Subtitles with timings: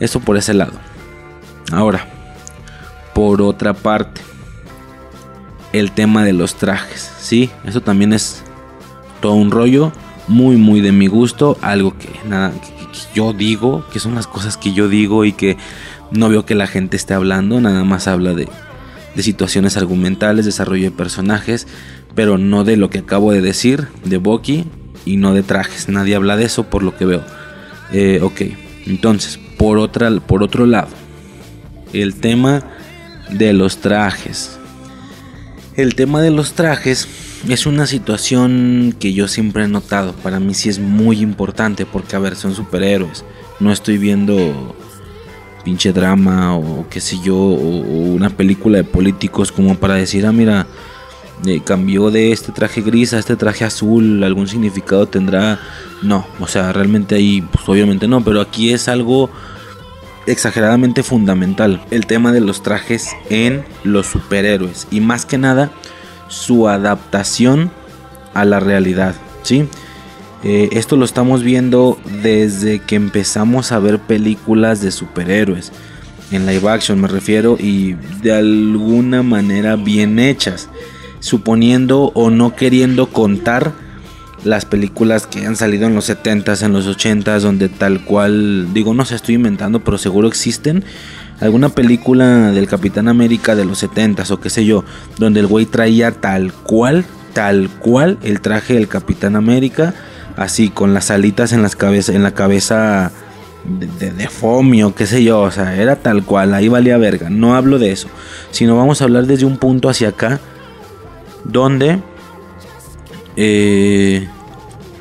[0.00, 0.72] Eso por ese lado.
[1.72, 2.06] Ahora,
[3.14, 4.22] por otra parte,
[5.72, 7.12] el tema de los trajes.
[7.20, 8.42] Sí, eso también es
[9.20, 9.92] todo un rollo
[10.26, 11.58] muy, muy de mi gusto.
[11.60, 12.52] Algo que nada,
[13.14, 15.56] yo digo, que son las cosas que yo digo y que
[16.10, 17.60] no veo que la gente esté hablando.
[17.60, 18.48] Nada más habla de,
[19.14, 21.68] de situaciones argumentales, desarrollo de personajes,
[22.14, 24.64] pero no de lo que acabo de decir, de Boki
[25.04, 25.88] y no de trajes.
[25.88, 27.22] Nadie habla de eso por lo que veo.
[27.92, 28.42] Eh, ok,
[28.90, 30.88] entonces, por, otra, por otro lado,
[31.92, 32.62] el tema
[33.30, 34.58] de los trajes.
[35.76, 37.06] El tema de los trajes
[37.48, 40.12] es una situación que yo siempre he notado.
[40.12, 43.24] Para mí sí es muy importante porque, a ver, son superhéroes.
[43.60, 44.74] No estoy viendo
[45.64, 47.78] pinche drama o qué sé yo, o,
[48.16, 50.66] una película de políticos como para decir, ah, mira,
[51.46, 55.58] eh, cambió de este traje gris a este traje azul, algún significado tendrá.
[56.02, 59.30] No, o sea, realmente ahí, pues obviamente no, pero aquí es algo
[60.26, 65.70] exageradamente fundamental, el tema de los trajes en los superhéroes y más que nada
[66.28, 67.70] su adaptación
[68.34, 69.66] a la realidad, ¿sí?
[70.42, 75.72] Eh, esto lo estamos viendo desde que empezamos a ver películas de superhéroes.
[76.30, 80.68] En live action me refiero y de alguna manera bien hechas.
[81.20, 83.72] Suponiendo o no queriendo contar
[84.44, 88.94] las películas que han salido en los 70s, en los 80s, donde tal cual, digo,
[88.94, 90.84] no sé, estoy inventando, pero seguro existen.
[91.40, 94.84] Alguna película del Capitán América de los 70s o qué sé yo,
[95.18, 99.94] donde el güey traía tal cual, tal cual el traje del Capitán América
[100.36, 103.12] así con las alitas en las cabezas en la cabeza
[103.64, 107.28] de, de, fomio, qué sé yo, o sea, era tal cual, ahí valía verga.
[107.28, 108.08] No hablo de eso,
[108.50, 110.40] sino vamos a hablar desde un punto hacia acá,
[111.44, 112.00] donde
[113.36, 114.28] eh,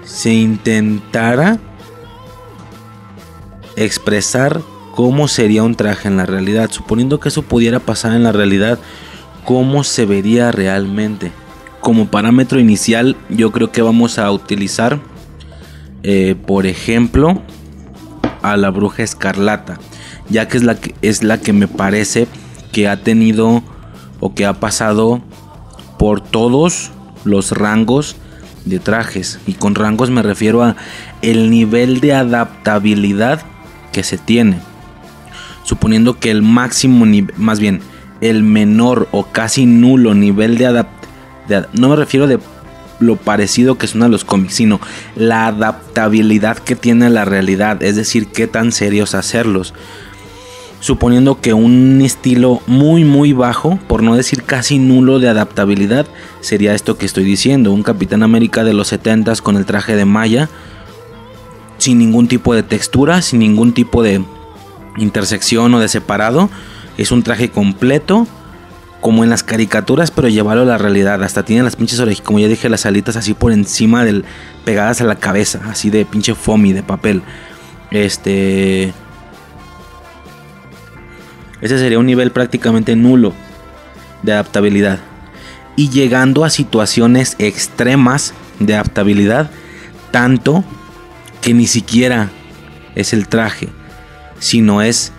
[0.05, 1.59] se intentara
[3.75, 4.61] expresar
[4.95, 8.79] cómo sería un traje en la realidad, suponiendo que eso pudiera pasar en la realidad,
[9.45, 11.31] cómo se vería realmente.
[11.79, 14.99] Como parámetro inicial, yo creo que vamos a utilizar
[16.03, 17.41] eh, por ejemplo,
[18.41, 19.79] a la bruja escarlata,
[20.29, 22.27] ya que es la que, es la que me parece
[22.71, 23.61] que ha tenido
[24.19, 25.21] o que ha pasado
[25.99, 26.91] por todos
[27.25, 28.15] los rangos
[28.65, 29.39] de trajes.
[29.45, 30.75] Y con rangos me refiero a
[31.21, 33.41] el nivel de adaptabilidad
[33.91, 34.59] que se tiene.
[35.63, 37.05] Suponiendo que el máximo,
[37.35, 37.81] más bien,
[38.21, 42.39] el menor o casi nulo nivel de adaptabilidad, no me refiero de
[42.99, 44.79] lo parecido que son a los cómics, sino
[45.15, 49.73] la adaptabilidad que tiene la realidad, es decir, qué tan serios hacerlos.
[50.79, 56.07] Suponiendo que un estilo muy muy bajo, por no decir casi nulo de adaptabilidad,
[56.39, 60.05] sería esto que estoy diciendo, un Capitán América de los 70s con el traje de
[60.05, 60.49] malla,
[61.77, 64.23] sin ningún tipo de textura, sin ningún tipo de
[64.97, 66.49] intersección o de separado,
[66.97, 68.27] es un traje completo,
[69.01, 71.23] como en las caricaturas, pero llevarlo a la realidad.
[71.23, 74.25] Hasta tiene las pinches orejas, como ya dije, las alitas así por encima del.
[74.65, 77.21] pegadas a la cabeza, así de pinche foamy de papel.
[77.91, 78.93] Este.
[81.61, 83.33] Ese sería un nivel prácticamente nulo
[84.23, 84.99] de adaptabilidad.
[85.75, 89.49] Y llegando a situaciones extremas de adaptabilidad,
[90.11, 90.63] tanto
[91.41, 92.29] que ni siquiera
[92.95, 93.69] es el traje,
[94.39, 95.11] sino es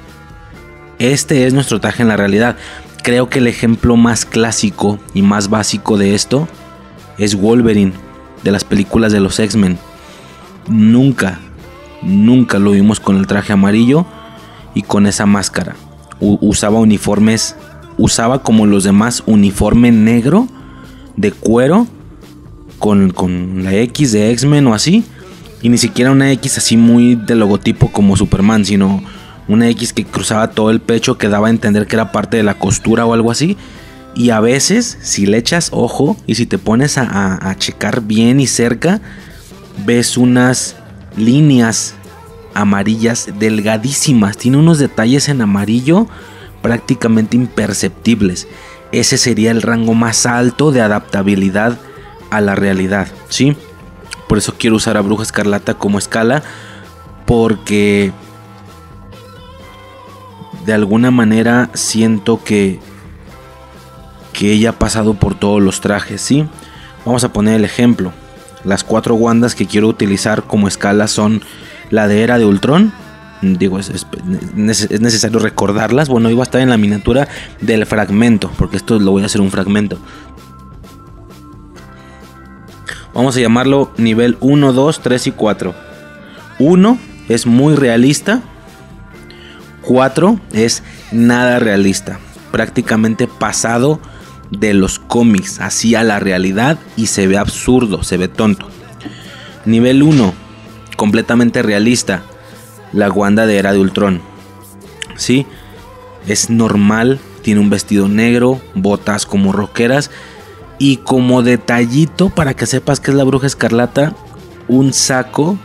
[0.98, 2.56] este es nuestro traje en la realidad.
[3.02, 6.46] Creo que el ejemplo más clásico y más básico de esto
[7.16, 7.92] es Wolverine
[8.42, 9.78] de las películas de los X-Men.
[10.68, 11.38] Nunca,
[12.02, 14.04] nunca lo vimos con el traje amarillo
[14.74, 15.74] y con esa máscara.
[16.20, 17.56] Usaba uniformes,
[17.98, 20.48] usaba como los demás uniforme negro
[21.16, 21.86] de cuero
[22.78, 25.04] con, con la X de X-Men o así.
[25.62, 29.02] Y ni siquiera una X así muy de logotipo como Superman, sino
[29.48, 32.42] una X que cruzaba todo el pecho que daba a entender que era parte de
[32.42, 33.56] la costura o algo así.
[34.14, 38.46] Y a veces, si le echas ojo y si te pones a, checar bien y
[38.46, 39.00] cerca,
[39.84, 40.76] ves unas
[41.16, 41.94] líneas
[42.54, 44.36] amarillas delgadísimas.
[44.36, 46.06] Tiene unos detalles en amarillo
[46.62, 48.48] prácticamente imperceptibles.
[48.92, 51.78] Ese sería el rango más alto de adaptabilidad
[52.30, 53.56] a la realidad, ¿sí?
[54.28, 56.42] Por eso quiero usar a Bruja Escarlata como escala
[57.26, 58.12] porque
[60.64, 62.80] de alguna manera siento que
[64.32, 66.46] que ella ha pasado por todos los trajes, ¿sí?
[67.04, 68.12] Vamos a poner el ejemplo.
[68.64, 71.42] Las cuatro Wandas que quiero utilizar como escala son
[71.90, 72.92] la de Era de Ultron.
[73.42, 74.06] Digo, es, es,
[74.56, 76.08] necesario recordarlas.
[76.08, 77.28] Bueno, iba a estar en la miniatura
[77.60, 79.98] del fragmento, porque esto lo voy a hacer un fragmento.
[83.14, 85.74] Vamos a llamarlo nivel 1, 2, 3 y 4.
[86.58, 86.98] 1
[87.28, 88.42] es muy realista,
[89.82, 92.20] 4 es nada realista,
[92.52, 94.00] prácticamente pasado
[94.50, 98.68] de los cómics así a la realidad y se ve absurdo, se ve tonto.
[99.64, 100.34] Nivel 1,
[101.00, 102.24] completamente realista,
[102.92, 104.20] la Wanda de Era de Ultron.
[105.16, 105.46] Sí,
[106.26, 110.10] es normal, tiene un vestido negro, botas como roqueras
[110.78, 114.14] y como detallito para que sepas que es la bruja escarlata,
[114.68, 115.56] un saco,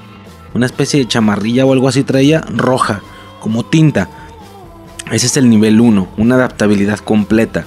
[0.53, 3.01] una especie de chamarrilla o algo así traía roja,
[3.41, 4.07] como tinta.
[5.11, 7.65] Ese es el nivel 1, una adaptabilidad completa.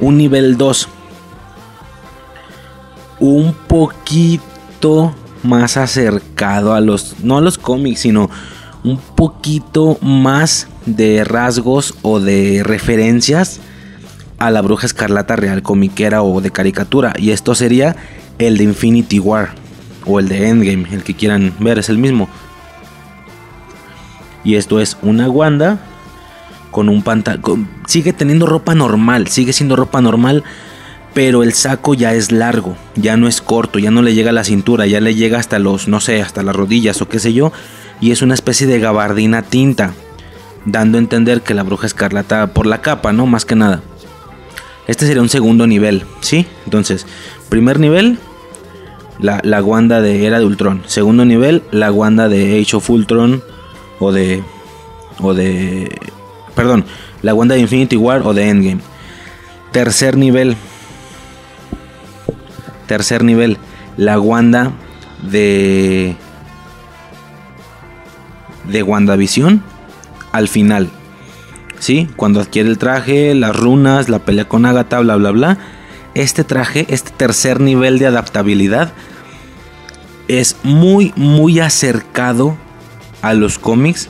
[0.00, 0.88] Un nivel 2,
[3.20, 8.30] un poquito más acercado a los, no a los cómics, sino
[8.84, 13.60] un poquito más de rasgos o de referencias
[14.38, 17.12] a la bruja escarlata real comiquera o de caricatura.
[17.18, 17.96] Y esto sería
[18.38, 19.50] el de Infinity War
[20.06, 22.28] o el de Endgame, el que quieran ver, es el mismo.
[24.44, 25.78] Y esto es una Wanda
[26.70, 27.68] con un pantalón.
[27.86, 30.44] Sigue teniendo ropa normal, sigue siendo ropa normal,
[31.18, 34.32] pero el saco ya es largo, ya no es corto, ya no le llega a
[34.32, 37.32] la cintura, ya le llega hasta los, no sé, hasta las rodillas o qué sé
[37.32, 37.50] yo.
[38.00, 39.94] Y es una especie de gabardina tinta,
[40.64, 43.26] dando a entender que la bruja escarlata por la capa, ¿no?
[43.26, 43.82] Más que nada.
[44.86, 46.46] Este sería un segundo nivel, ¿sí?
[46.66, 47.04] Entonces,
[47.48, 48.20] primer nivel,
[49.18, 49.60] la, la
[50.00, 50.84] de Era de Ultron.
[50.86, 53.42] Segundo nivel, la Wanda de Age of Ultron
[53.98, 54.44] o de...
[55.18, 55.98] O de...
[56.54, 56.84] Perdón,
[57.22, 58.82] la Wanda de Infinity War o de Endgame.
[59.72, 60.56] Tercer nivel.
[62.88, 63.58] Tercer nivel,
[63.96, 64.72] la Wanda
[65.22, 66.16] de...
[68.64, 69.62] De WandaVision
[70.32, 70.90] al final.
[71.78, 72.08] ¿Sí?
[72.16, 75.58] Cuando adquiere el traje, las runas, la pelea con Agatha, bla, bla, bla.
[76.14, 78.92] Este traje, este tercer nivel de adaptabilidad,
[80.26, 82.56] es muy, muy acercado
[83.22, 84.08] a los cómics.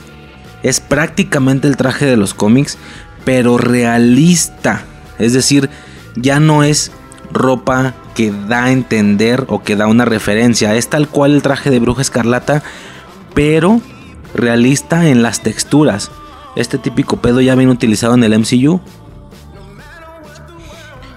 [0.62, 2.78] Es prácticamente el traje de los cómics,
[3.24, 4.84] pero realista.
[5.18, 5.68] Es decir,
[6.16, 6.90] ya no es
[7.32, 10.74] ropa que da a entender o que da una referencia.
[10.74, 12.64] Es tal cual el traje de Bruja Escarlata,
[13.32, 13.80] pero
[14.34, 16.10] realista en las texturas.
[16.56, 18.80] Este típico pedo ya viene utilizado en el MCU.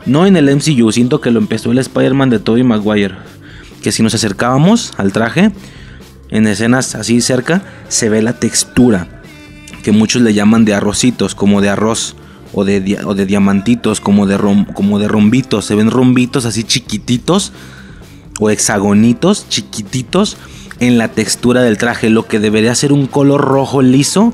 [0.05, 3.15] No en el MCU, siento que lo empezó el Spider-Man de Tobey Maguire.
[3.81, 5.51] Que si nos acercábamos al traje,
[6.29, 9.07] en escenas así cerca, se ve la textura.
[9.81, 12.15] Que muchos le llaman de arrocitos, como de arroz.
[12.53, 14.37] O de, de diamantitos, como de,
[14.73, 15.65] como de rombitos.
[15.65, 17.53] Se ven rombitos así chiquititos.
[18.39, 20.37] O hexagonitos chiquititos
[20.79, 22.09] en la textura del traje.
[22.09, 24.33] Lo que debería ser un color rojo liso,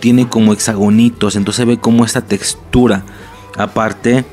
[0.00, 1.36] tiene como hexagonitos.
[1.36, 3.04] Entonces ve como esta textura.
[3.56, 4.24] Aparte,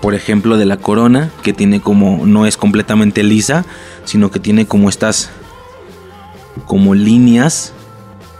[0.00, 3.66] por ejemplo, de la corona, que tiene como, no es completamente lisa,
[4.04, 5.30] sino que tiene como estas,
[6.66, 7.74] como líneas,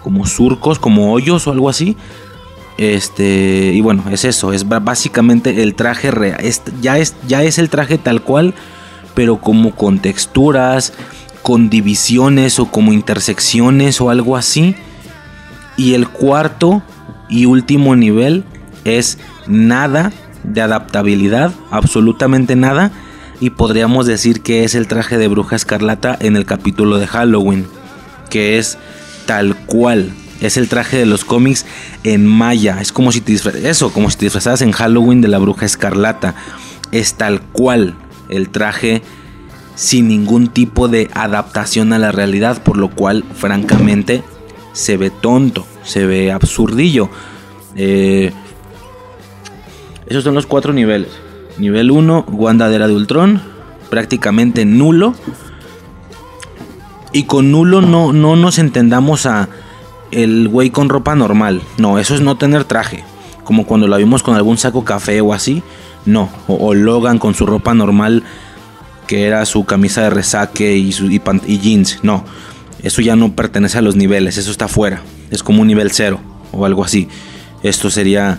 [0.02, 1.96] como surcos, como hoyos o algo así.
[2.80, 6.40] Este, y bueno, es eso, es básicamente el traje real.
[6.80, 8.54] ya, es, ya es el traje tal cual,
[9.14, 10.94] pero como con texturas,
[11.42, 14.76] con divisiones o como intersecciones o algo así.
[15.76, 16.82] Y el cuarto
[17.28, 18.44] y último nivel
[18.84, 20.10] es nada
[20.42, 22.92] de adaptabilidad, absolutamente nada.
[23.40, 27.66] Y podríamos decir que es el traje de bruja escarlata en el capítulo de Halloween,
[28.30, 28.78] que es
[29.26, 30.14] tal cual.
[30.40, 31.66] Es el traje de los cómics
[32.02, 32.80] en maya.
[32.80, 33.34] Es como si te
[33.68, 36.34] eso, como si te disfrazaras en Halloween de la bruja escarlata.
[36.92, 37.94] Es tal cual
[38.28, 39.02] el traje
[39.74, 44.22] sin ningún tipo de adaptación a la realidad, por lo cual francamente
[44.72, 47.10] se ve tonto, se ve absurdillo.
[47.76, 48.32] Eh,
[50.06, 51.10] esos son los cuatro niveles.
[51.58, 53.40] Nivel 1, Guandadera de Ultron,
[53.90, 55.14] prácticamente nulo.
[57.12, 59.48] Y con nulo no, no nos entendamos a
[60.10, 61.62] el güey con ropa normal.
[61.78, 63.04] No, eso es no tener traje.
[63.44, 65.62] Como cuando la vimos con algún saco café o así.
[66.06, 68.22] No, o Logan con su ropa normal
[69.10, 71.98] que era su camisa de resaque y, su, y, jeans.
[72.04, 72.24] No,
[72.80, 75.02] eso ya no pertenece a los niveles, eso está fuera.
[75.32, 76.20] Es como un nivel cero
[76.52, 77.08] o algo así.
[77.64, 78.38] Esto sería...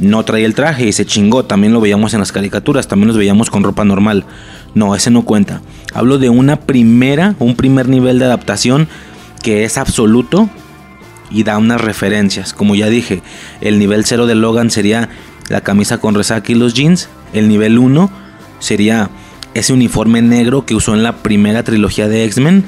[0.00, 1.44] No traía el traje y se chingó.
[1.44, 4.24] También lo veíamos en las caricaturas, también los veíamos con ropa normal.
[4.74, 5.60] No, ese no cuenta.
[5.92, 8.88] Hablo de una primera, un primer nivel de adaptación
[9.42, 10.48] que es absoluto
[11.34, 12.54] y da unas referencias.
[12.54, 13.22] Como ya dije,
[13.60, 15.08] el nivel cero de Logan sería
[15.48, 17.08] la camisa con resaque y los jeans.
[17.32, 18.10] El nivel 1
[18.60, 19.10] sería
[19.52, 22.64] ese uniforme negro que usó en la primera trilogía de X-Men.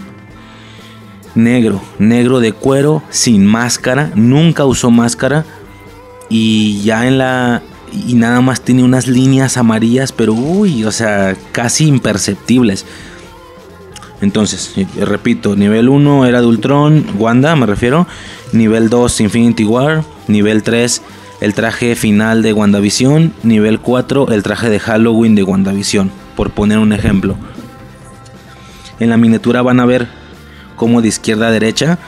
[1.37, 5.45] Negro, negro de cuero, sin máscara, nunca usó máscara.
[6.29, 7.63] Y ya en la...
[7.93, 12.85] Y nada más tiene unas líneas amarillas, pero uy, o sea, casi imperceptibles.
[14.21, 18.07] Entonces, repito, nivel 1 era de Wanda me refiero.
[18.59, 20.05] Nivel 2 Infinity War.
[20.29, 21.03] Nivel 3
[21.41, 23.33] el traje final de WandaVision.
[23.43, 26.11] Nivel 4 el traje de Halloween de WandaVision.
[26.35, 27.37] Por poner un ejemplo.
[28.99, 30.09] En la miniatura van a ver
[30.77, 31.99] cómo de izquierda a derecha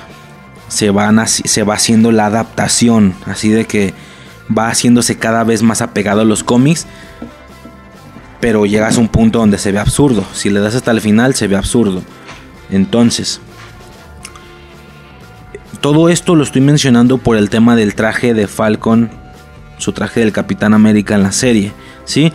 [0.68, 0.92] se,
[1.26, 3.14] se va haciendo la adaptación.
[3.26, 3.94] Así de que
[4.56, 6.86] va haciéndose cada vez más apegado a los cómics.
[8.40, 10.24] Pero llegas a un punto donde se ve absurdo.
[10.32, 12.02] Si le das hasta el final se ve absurdo.
[12.70, 13.40] Entonces,
[15.80, 19.10] todo esto lo estoy mencionando por el tema del traje de Falcon,
[19.78, 21.72] su traje del Capitán América en la serie,
[22.04, 22.32] ¿sí?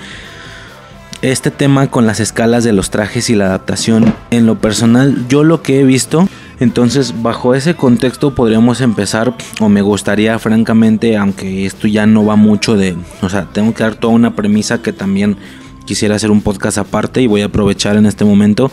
[1.21, 5.43] Este tema con las escalas de los trajes y la adaptación, en lo personal, yo
[5.43, 6.27] lo que he visto,
[6.59, 12.35] entonces bajo ese contexto podríamos empezar, o me gustaría francamente, aunque esto ya no va
[12.35, 15.37] mucho de, o sea, tengo que dar toda una premisa que también
[15.85, 18.71] quisiera hacer un podcast aparte y voy a aprovechar en este momento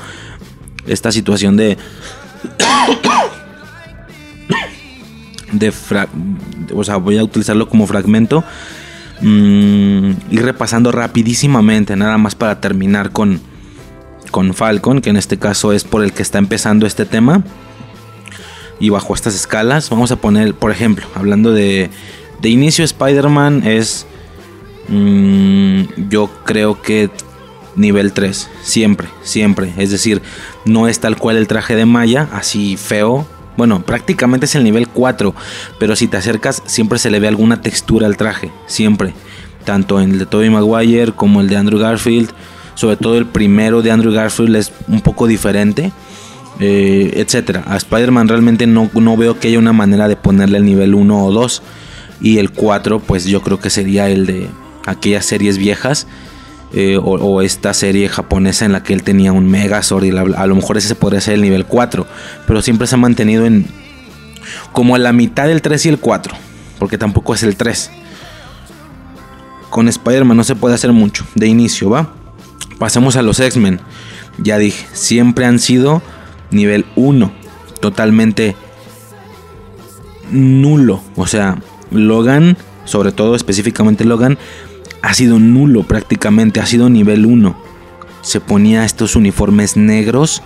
[0.87, 1.77] esta situación de
[5.53, 5.73] de
[6.75, 8.45] o sea, voy a utilizarlo como fragmento
[9.21, 13.41] mm, ir repasando rapidísimamente nada más para terminar con
[14.31, 17.43] con Falcon, que en este caso es por el que está empezando este tema.
[18.79, 21.91] Y bajo estas escalas, vamos a poner, por ejemplo, hablando de,
[22.41, 24.07] de inicio, Spider-Man es,
[24.89, 27.11] mm, yo creo que
[27.77, 29.73] nivel 3, siempre, siempre.
[29.77, 30.23] Es decir,
[30.65, 33.27] no es tal cual el traje de Maya, así feo.
[33.57, 35.35] Bueno, prácticamente es el nivel 4,
[35.79, 39.13] pero si te acercas siempre se le ve alguna textura al traje, siempre.
[39.65, 42.31] Tanto en el de Tobey Maguire como el de Andrew Garfield.
[42.75, 45.93] Sobre todo el primero de Andrew Garfield es un poco diferente.
[46.59, 47.65] Eh, etcétera.
[47.67, 51.25] A Spider-Man realmente no, no veo que haya una manera de ponerle el nivel 1
[51.25, 51.63] o 2.
[52.23, 54.47] Y el 4, pues yo creo que sería el de
[54.87, 56.07] aquellas series viejas
[56.73, 60.55] eh, o, esta serie japonesa en la que él tenía un Megazord y a lo
[60.55, 62.07] mejor ese podría ser el nivel 4,
[62.47, 63.67] pero siempre se ha mantenido en
[64.73, 66.35] como a la mitad del 3 y el 4,
[66.79, 67.91] porque tampoco es el 3.
[69.69, 72.13] Con Spider-Man no se puede hacer mucho de inicio, ¿va?
[72.79, 73.81] Pasemos a los X-Men.
[74.39, 76.03] Ya dije, siempre han sido
[76.51, 77.33] nivel 1,
[77.81, 78.57] totalmente
[80.31, 81.59] nulo, o sea,
[81.91, 84.39] Logan, sobre todo específicamente Logan,
[85.03, 87.57] ha sido nulo prácticamente, ha sido nivel 1.
[88.23, 90.43] Se ponía estos uniformes negros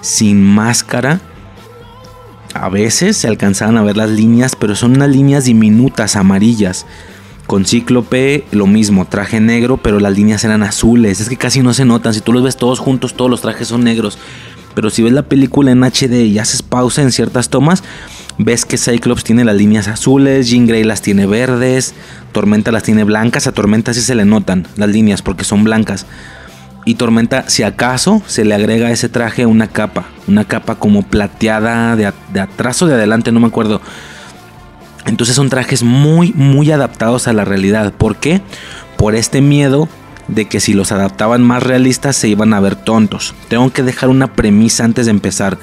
[0.00, 1.20] sin máscara.
[2.54, 6.86] A veces se alcanzaban a ver las líneas, pero son unas líneas diminutas, amarillas.
[7.46, 11.20] Con Cíclope lo mismo, traje negro, pero las líneas eran azules.
[11.20, 12.12] Es que casi no se notan.
[12.12, 14.18] Si tú los ves todos juntos, todos los trajes son negros.
[14.74, 17.84] Pero si ves la película en HD y haces pausa en ciertas tomas,
[18.38, 21.94] ves que Cyclops tiene las líneas azules, Jean Grey las tiene verdes,
[22.32, 26.06] Tormenta las tiene blancas, a Tormenta sí se le notan las líneas porque son blancas.
[26.84, 31.02] Y Tormenta, si acaso, se le agrega a ese traje una capa, una capa como
[31.02, 33.80] plateada de, de atrás o de adelante, no me acuerdo.
[35.04, 37.92] Entonces son trajes muy, muy adaptados a la realidad.
[37.92, 38.40] ¿Por qué?
[38.96, 39.88] Por este miedo
[40.28, 43.34] de que si los adaptaban más realistas se iban a ver tontos.
[43.48, 45.58] Tengo que dejar una premisa antes de empezar.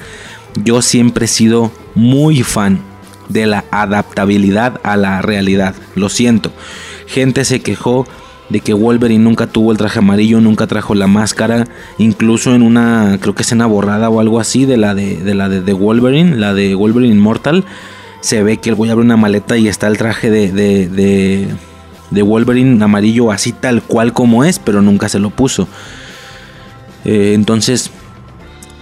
[0.62, 2.80] Yo siempre he sido muy fan
[3.28, 5.74] de la adaptabilidad a la realidad.
[5.94, 6.52] Lo siento.
[7.06, 8.06] Gente se quejó
[8.48, 11.66] de que Wolverine nunca tuvo el traje amarillo, nunca trajo la máscara,
[11.98, 15.72] incluso en una, creo que escena borrada o algo así de la de, la de,
[15.72, 17.64] Wolverine, la de Wolverine Immortal,
[18.20, 21.48] se ve que el güey abre una maleta y está el traje de, de,
[22.10, 25.66] de, Wolverine amarillo así tal cual como es, pero nunca se lo puso.
[27.04, 27.90] Eh, entonces,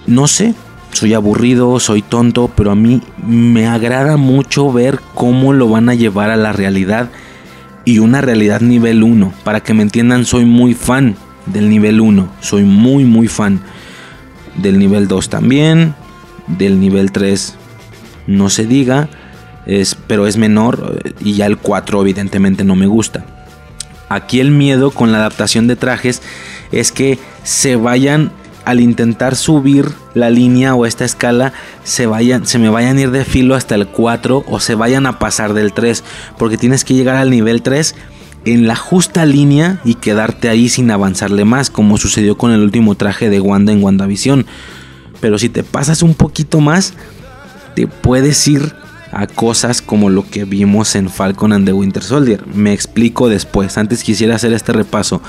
[0.07, 0.53] no sé,
[0.93, 5.95] soy aburrido, soy tonto, pero a mí me agrada mucho ver cómo lo van a
[5.95, 7.09] llevar a la realidad
[7.85, 9.33] y una realidad nivel 1.
[9.43, 13.59] Para que me entiendan, soy muy fan del nivel 1, soy muy muy fan
[14.55, 15.95] del nivel 2 también,
[16.47, 17.55] del nivel 3
[18.27, 19.09] no se diga,
[19.65, 23.25] es, pero es menor y ya el 4 evidentemente no me gusta.
[24.09, 26.21] Aquí el miedo con la adaptación de trajes
[26.71, 28.31] es que se vayan
[28.65, 31.53] al intentar subir la línea o esta escala
[31.83, 35.05] se, vayan, se me vayan a ir de filo hasta el 4 o se vayan
[35.05, 36.03] a pasar del 3
[36.37, 37.95] porque tienes que llegar al nivel 3
[38.45, 42.95] en la justa línea y quedarte ahí sin avanzarle más como sucedió con el último
[42.95, 44.45] traje de Wanda en WandaVision.
[45.21, 46.93] Pero si te pasas un poquito más
[47.75, 48.73] te puedes ir
[49.11, 52.45] a cosas como lo que vimos en Falcon and the Winter Soldier.
[52.47, 53.77] Me explico después.
[53.77, 55.21] Antes quisiera hacer este repaso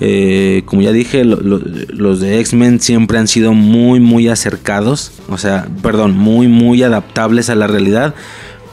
[0.00, 5.12] eh, como ya dije, los de X-Men siempre han sido muy, muy acercados.
[5.28, 8.14] O sea, perdón, muy, muy adaptables a la realidad.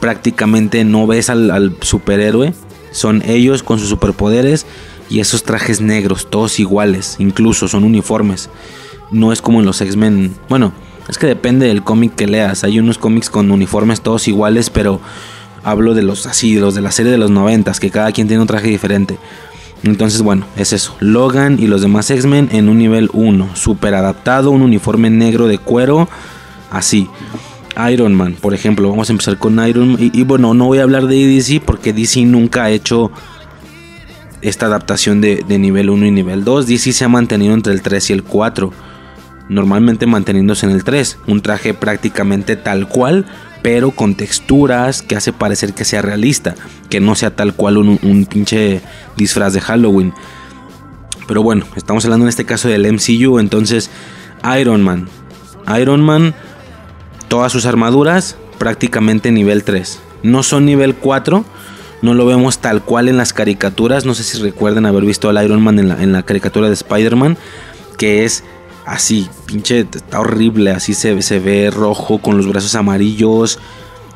[0.00, 2.52] Prácticamente no ves al, superhéroe.
[2.90, 4.66] Son ellos con sus superpoderes
[5.10, 7.16] y esos trajes negros, todos iguales.
[7.18, 8.50] Incluso son uniformes.
[9.10, 10.34] No es como en los X-Men.
[10.48, 10.72] Bueno,
[11.08, 12.64] Es que depende del cómic que leas.
[12.64, 15.02] Hay unos cómics con uniformes todos iguales, pero
[15.62, 18.26] hablo de los así, de los de la serie de los noventas, que cada quien
[18.26, 19.18] tiene un traje diferente.
[19.84, 20.96] Entonces, bueno, es eso.
[21.00, 23.54] Logan y los demás X-Men en un nivel 1.
[23.54, 26.08] Super adaptado, un uniforme negro de cuero.
[26.70, 27.08] Así.
[27.90, 28.88] Iron Man, por ejemplo.
[28.88, 30.10] Vamos a empezar con Iron Man.
[30.12, 33.10] Y, bueno, no voy a hablar de DC porque DC nunca ha hecho
[34.40, 36.66] esta adaptación de, de nivel 1 y nivel 2.
[36.66, 38.72] DC se ha mantenido entre el 3 y el 4
[39.48, 43.26] normalmente manteniéndose en el 3, un traje prácticamente tal cual,
[43.64, 46.54] pero con texturas que hace parecer que sea realista,
[46.90, 48.82] que no sea tal cual un, pinche
[49.16, 50.12] disfraz de Halloween.
[51.26, 53.88] Pero bueno, estamos hablando en este caso del MCU, entonces
[54.60, 55.08] Iron Man.
[55.80, 56.34] Iron Man,
[57.28, 59.98] todas sus armaduras prácticamente nivel 3.
[60.22, 61.42] No son nivel 4,
[62.02, 64.04] no lo vemos tal cual en las caricaturas.
[64.04, 66.74] No sé si recuerden haber visto al Iron Man en la, en la caricatura de
[66.74, 67.38] Spider-Man,
[67.96, 68.44] que es
[68.86, 73.58] así, pinche, está horrible, así se, se ve rojo con los brazos amarillos,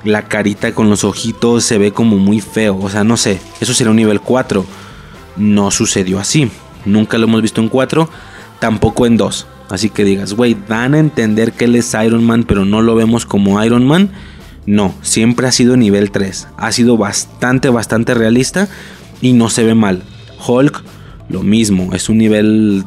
[0.04, 3.75] la carita con los ojitos se ve como muy feo, o sea, no sé, eso
[3.75, 4.64] sería un nivel 4.
[5.37, 6.50] No sucedió así,
[6.84, 8.08] nunca lo hemos visto en 4,
[8.58, 9.46] tampoco en 2.
[9.70, 12.94] Así que digas, güey, dan a entender que él es Iron Man, pero no lo
[12.94, 14.10] vemos como Iron Man.
[14.66, 16.48] No, siempre ha sido nivel 3.
[16.56, 18.68] Ha sido bastante, bastante realista
[19.20, 20.02] y no se ve mal.
[20.46, 20.82] Hulk,
[21.28, 22.84] lo mismo, es un nivel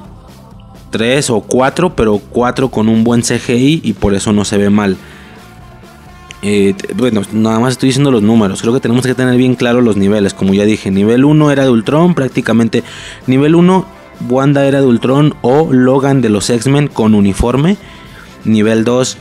[0.92, 4.70] 3 o 4, pero 4 con un buen CGI y por eso no se ve
[4.70, 4.98] mal.
[6.44, 8.62] Eh, bueno, nada más estoy diciendo los números.
[8.62, 10.34] Creo que tenemos que tener bien claro los niveles.
[10.34, 12.84] Como ya dije, nivel 1 era de Ultron, prácticamente.
[13.28, 13.86] Nivel 1,
[14.30, 17.78] Wanda era de Ultron o Logan de los X-Men con uniforme.
[18.44, 19.18] Nivel 2,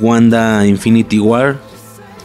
[0.00, 1.58] Wanda Infinity War.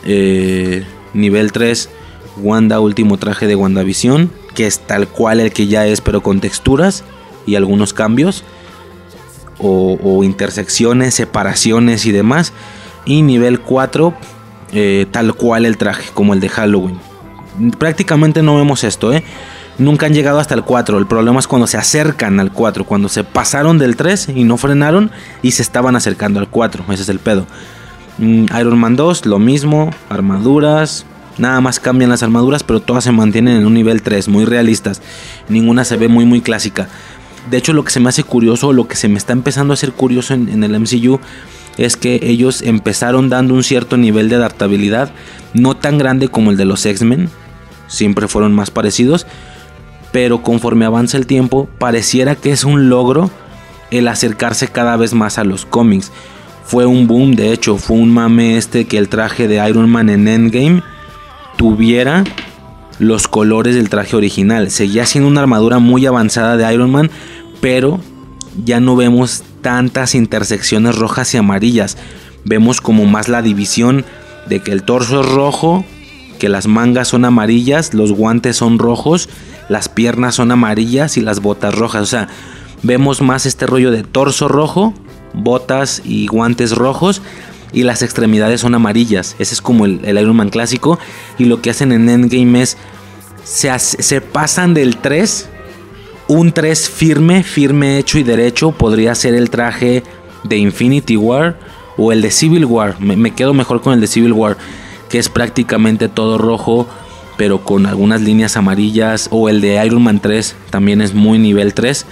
[0.05, 1.89] Eh, nivel 3,
[2.37, 6.41] Wanda último traje de WandaVision, que es tal cual el que ya es, pero con
[6.41, 7.03] texturas
[7.47, 8.43] y algunos cambios
[9.59, 12.53] o, intersecciones, separaciones y demás.
[13.05, 14.13] Y nivel 4,
[14.73, 16.99] eh, tal cual el traje, como el de Halloween.
[17.77, 19.23] Prácticamente no vemos esto, ¿eh?
[19.77, 20.97] Nunca han llegado hasta el 4.
[20.97, 22.85] El problema es cuando se acercan al 4.
[22.85, 26.85] Cuando se pasaron del 3 y no frenaron y se estaban acercando al 4.
[26.91, 27.45] Ese es el pedo.
[28.17, 29.91] Mm, Iron Man 2, lo mismo.
[30.09, 31.05] Armaduras.
[31.37, 35.01] Nada más cambian las armaduras, pero todas se mantienen en un nivel 3, muy realistas.
[35.49, 36.87] Ninguna se ve muy muy clásica.
[37.49, 39.75] De hecho, lo que se me hace curioso, lo que se me está empezando a
[39.75, 41.19] hacer curioso en, el MCU,
[41.77, 45.11] es que ellos empezaron dando un cierto nivel de adaptabilidad,
[45.53, 47.29] no tan grande como el de los X-Men,
[47.87, 49.27] siempre fueron más parecidos,
[50.11, 53.29] pero conforme avanza el tiempo, pareciera que es un logro
[53.91, 56.11] el acercarse cada vez más a los cómics.
[56.63, 60.09] Fue un boom, de hecho, fue un mame este que el traje de Iron Man
[60.09, 60.81] en Endgame
[61.57, 62.23] tuviera
[62.99, 64.71] los colores del traje original.
[64.71, 67.11] Seguía siendo una armadura muy avanzada de Iron Man,
[67.61, 67.99] pero
[68.63, 71.97] ya no vemos tantas intersecciones rojas y amarillas.
[72.43, 74.05] Vemos como más la división
[74.47, 75.83] de que el torso es rojo,
[76.39, 79.29] que las mangas son amarillas, los guantes son rojos,
[79.69, 82.03] las piernas son amarillas y las botas rojas.
[82.03, 82.27] O sea,
[82.83, 84.93] vemos más este rollo de torso rojo,
[85.33, 87.21] botas y guantes rojos
[87.75, 89.35] y las extremidades son amarillas.
[89.37, 90.97] Ese es como el, Iron Man clásico.
[91.37, 92.77] Y lo que hacen en Endgame es
[93.43, 95.49] se, pasan del 3.
[96.29, 98.71] Un 3 firme, firme hecho y derecho.
[98.71, 100.03] Podría ser el traje
[100.45, 101.59] de Infinity War
[101.97, 102.95] o el de Civil War.
[103.01, 104.55] Me, me quedo mejor con el de Civil War,
[105.09, 106.87] que es prácticamente todo rojo,
[107.35, 109.27] pero con algunas líneas amarillas.
[109.31, 112.05] O el de Iron Man 3, también es muy nivel 3.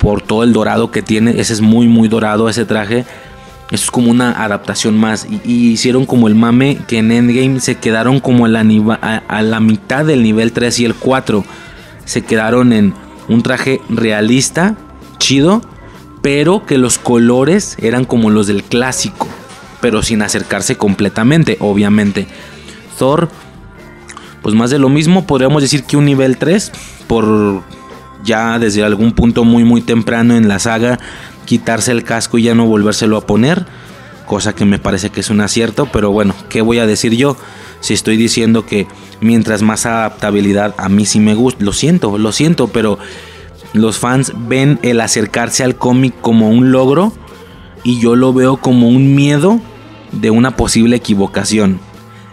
[0.00, 3.06] Por todo el dorado que tiene, ese es muy, muy dorado ese traje
[3.70, 5.26] eso es como una adaptación más.
[5.44, 8.60] Y, hicieron como el mame que en Endgame se quedaron como a la,
[9.28, 11.44] a, la mitad del nivel 3 y el 4.
[12.04, 12.94] Se quedaron en
[13.28, 14.76] un traje realista,
[15.18, 15.62] chido,
[16.22, 19.26] pero que los colores eran como los del clásico,
[19.80, 22.28] pero sin acercarse completamente, obviamente.
[22.98, 23.28] Thor,
[24.42, 26.70] pues más de lo mismo, podríamos decir que un nivel 3,
[27.08, 27.64] por
[28.22, 30.98] ya desde algún punto muy muy temprano en la saga
[31.46, 33.64] quitarse el casco y ya no volvérselo a poner,
[34.26, 37.36] cosa que me parece que es un acierto, pero bueno, ¿qué voy a decir yo?
[37.80, 38.86] Si estoy diciendo que
[39.20, 42.98] mientras más adaptabilidad a mí sí me gusta, lo siento, lo siento, pero
[43.72, 47.12] los fans ven el acercarse al cómic como un logro
[47.84, 49.60] y yo lo veo como un miedo
[50.12, 51.78] de una posible equivocación.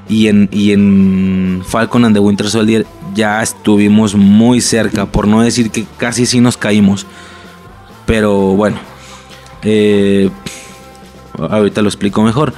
[0.09, 5.41] Y en, y en Falcon and the Winter Soldier ya estuvimos muy cerca, por no
[5.41, 7.05] decir que casi sí nos caímos.
[8.05, 8.77] Pero bueno,
[9.63, 10.29] eh,
[11.37, 12.53] ahorita lo explico mejor.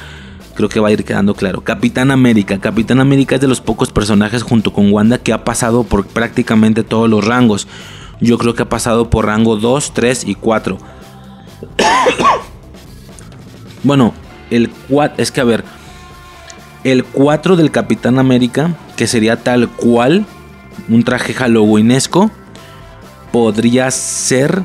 [0.56, 1.62] Creo que va a ir quedando claro.
[1.62, 2.60] Capitán América.
[2.60, 6.84] Capitán América es de los pocos personajes junto con Wanda que ha pasado por prácticamente
[6.84, 7.68] todos los rangos.
[8.22, 10.78] Yo creo que ha pasado por rango 2, 3 y 4.
[13.84, 14.16] Bueno,
[14.50, 15.22] el 4.
[15.22, 15.64] Es que a ver.
[16.84, 20.26] El 4 del Capitán América, que sería tal cual
[20.90, 22.32] un traje halloweenesco,
[23.32, 24.64] podría ser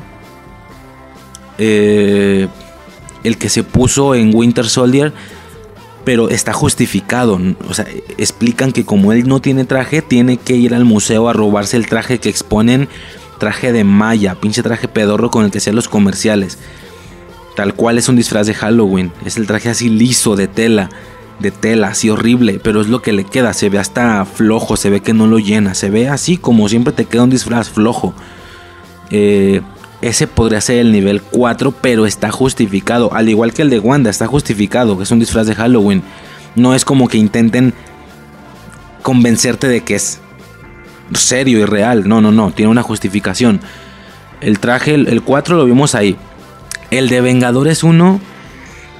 [1.63, 2.47] eh,
[3.23, 5.13] el que se puso en Winter Soldier,
[6.03, 7.39] pero está justificado.
[7.69, 7.85] O sea,
[8.17, 11.85] explican que como él no tiene traje, tiene que ir al museo a robarse el
[11.85, 12.89] traje que exponen,
[13.37, 16.57] traje de malla, pinche traje pedorro con el que sean los comerciales.
[17.55, 20.89] Tal cual es un disfraz de Halloween, es el traje así liso de tela,
[21.37, 24.89] de tela, así horrible, pero es lo que le queda, se ve hasta flojo, se
[24.89, 28.15] ve que no lo llena, se ve así como siempre te queda un disfraz flojo.
[29.11, 29.61] Eh,
[30.01, 33.13] ese podría ser el nivel 4, pero está justificado.
[33.13, 36.01] Al igual que el de Wanda, está justificado, es un disfraz de Halloween.
[36.55, 37.73] No es como que intenten
[39.03, 40.19] convencerte de que es
[41.13, 42.07] serio y real.
[42.07, 43.61] No, no, no, tiene una justificación.
[44.41, 46.17] El traje, el, 4 lo vimos ahí.
[46.89, 48.19] El de Vengadores 1,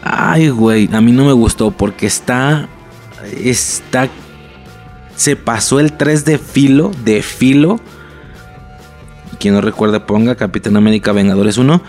[0.04, 2.70] ay, güey, a mí no me gustó porque está,
[3.44, 4.08] está,
[5.16, 7.80] se pasó el 3 de filo, de filo
[9.41, 11.82] quien no recuerde ponga Capitán América Vengadores 1.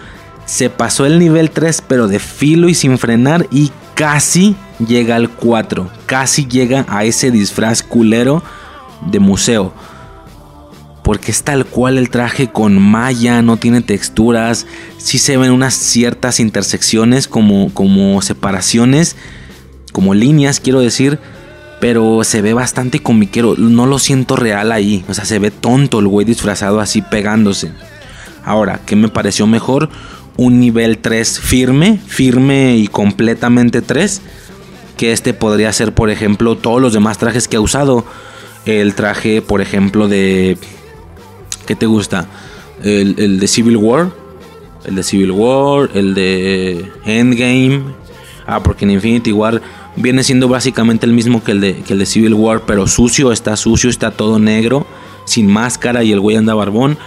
[0.46, 5.28] Se pasó el nivel 3 pero de filo y sin frenar y casi llega al
[5.30, 5.88] 4.
[6.06, 8.42] Casi llega a ese disfraz culero
[9.08, 9.72] de museo.
[11.04, 14.66] Porque es tal cual el traje con malla, no tiene texturas.
[14.98, 19.16] Sí se ven unas ciertas intersecciones como, como separaciones,
[19.92, 21.18] como líneas quiero decir
[21.82, 23.56] pero se ve bastante comiquero.
[23.56, 25.04] No lo siento real ahí.
[25.08, 27.72] O sea, se ve tonto el güey disfrazado así pegándose.
[28.44, 29.88] Ahora, ¿qué me pareció mejor?
[30.36, 34.22] Un nivel 3 firme, firme y completamente 3.
[34.96, 38.04] Que este podría ser, por ejemplo, todos los demás trajes que ha usado.
[38.64, 40.58] El traje, por ejemplo, de...
[41.66, 42.28] ¿Qué te gusta?
[42.84, 44.12] El, el de Civil War.
[44.84, 45.90] El de Civil War.
[45.94, 47.82] El de Endgame.
[48.46, 49.60] Ah, porque en Infinity War
[49.96, 53.56] viene siendo básicamente el mismo que el, de, que el Civil War, pero sucio, está
[53.56, 54.86] sucio, está todo negro,
[55.24, 56.98] sin máscara y el güey anda barbón.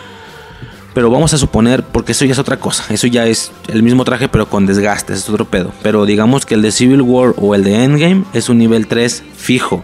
[0.93, 4.05] Pero vamos a suponer, porque eso ya es otra cosa, eso ya es el mismo
[4.05, 5.73] traje pero con desgastes, es otro pedo.
[5.83, 9.23] Pero digamos que el de Civil War o el de Endgame es un nivel 3
[9.35, 9.83] fijo.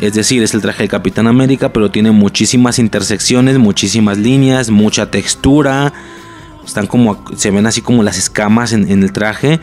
[0.00, 5.10] Es decir, es el traje de Capitán América, pero tiene muchísimas intersecciones, muchísimas líneas, mucha
[5.10, 5.92] textura.
[6.64, 9.58] Están como, se ven así como las escamas en, en el traje,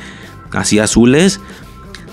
[0.52, 1.40] así azules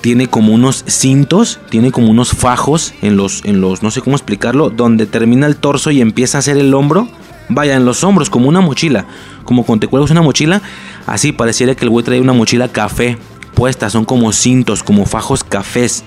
[0.07, 4.14] tiene como unos cintos, tiene como unos fajos en los, en los, no sé cómo
[4.14, 7.09] explicarlo, donde termina el torso y empieza a ser el hombro.
[7.49, 9.09] Vaya, en los hombros, como una mochila.
[9.42, 10.62] Como cuando te cuelgas una mochila,
[11.09, 13.19] así pareciera que el güey trae una mochila café
[13.55, 13.90] puesta.
[13.90, 16.05] Son como cintos, como fajos cafés.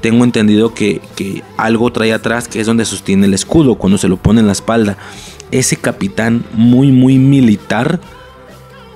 [0.00, 4.08] Tengo entendido que, que algo trae atrás que es donde sostiene el escudo cuando se
[4.08, 4.96] lo pone en la espalda.
[5.52, 8.00] Ese capitán muy, muy militar,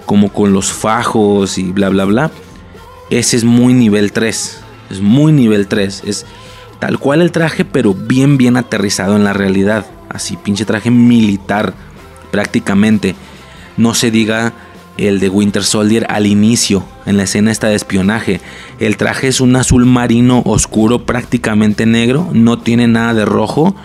[0.04, 2.32] como con los fajos y bla, bla, bla
[3.10, 4.60] ese es muy nivel 3.
[4.90, 6.02] Es muy nivel 3.
[6.06, 6.26] Es
[6.80, 9.86] tal cual el traje, pero bien, bien aterrizado en la realidad.
[10.08, 11.74] Así, pinche traje militar,
[12.30, 13.14] prácticamente.
[13.76, 14.52] No se diga
[14.96, 18.40] el de Winter Soldier al inicio, en la escena esta de espionaje.
[18.80, 23.76] El traje es un azul marino oscuro, prácticamente negro, no tiene nada de rojo.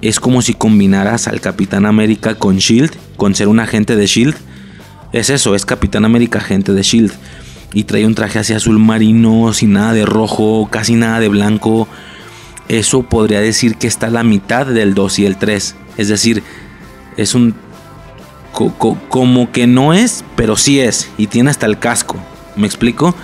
[0.00, 4.34] Es como si combinaras al Capitán América con Shield, con ser un agente de Shield.
[5.12, 7.12] Es eso, es Capitán América, agente de Shield
[7.74, 11.88] y trae un traje así azul marino, sin nada de rojo, casi nada de blanco.
[12.68, 15.74] Eso podría decir que está a la mitad del 2 y el 3.
[15.98, 16.42] Es decir,
[17.16, 17.54] es un...
[18.52, 21.10] como que no es, pero sí es.
[21.18, 22.16] Y tiene hasta el casco.
[22.54, 23.14] ¿Me explico?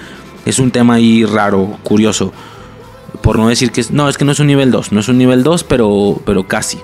[0.45, 2.33] Es un tema ahí raro, curioso.
[3.23, 3.93] Por no decir que es...
[3.93, 4.91] No, es que no es un nivel 2.
[4.91, 6.79] No es un nivel 2, pero, pero casi.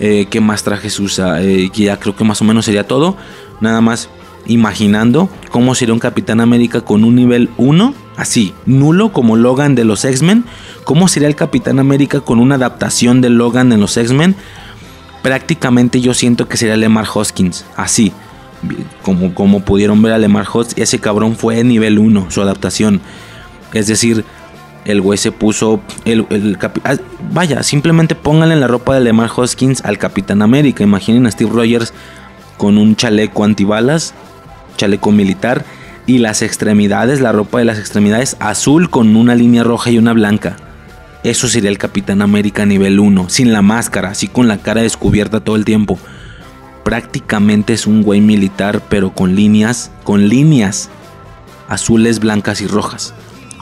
[0.00, 1.42] Eh, ¿Qué más trajes usa?
[1.42, 3.16] Eh, ya creo que más o menos sería todo.
[3.60, 4.08] Nada más
[4.46, 9.84] imaginando cómo sería un Capitán América con un nivel 1, así, nulo como Logan de
[9.84, 10.44] los X-Men,
[10.84, 14.34] cómo sería el Capitán América con una adaptación de Logan en los X-Men,
[15.22, 18.12] prácticamente yo siento que sería Lemar Hoskins, así,
[19.02, 23.00] como, como pudieron ver a Lemar Hoskins, ese cabrón fue nivel 1, su adaptación,
[23.72, 24.24] es decir,
[24.84, 25.80] el güey se puso.
[26.04, 26.26] El,
[26.84, 26.96] ah,
[27.32, 30.84] vaya, simplemente pónganle la ropa de Lemar Hoskins al Capitán América.
[30.84, 31.92] Imaginen a Steve Rogers
[32.56, 34.14] con un chaleco antibalas
[34.76, 35.64] chaleco militar
[36.06, 40.12] y las extremidades, la ropa de las extremidades azul con una línea roja y una
[40.12, 40.56] blanca.
[41.22, 45.40] Eso sería el Capitán América nivel 1, sin la máscara, así con la cara descubierta
[45.40, 45.98] todo el tiempo.
[46.84, 50.90] Prácticamente es un güey militar, pero con líneas, con líneas
[51.66, 53.14] azules, blancas y rojas.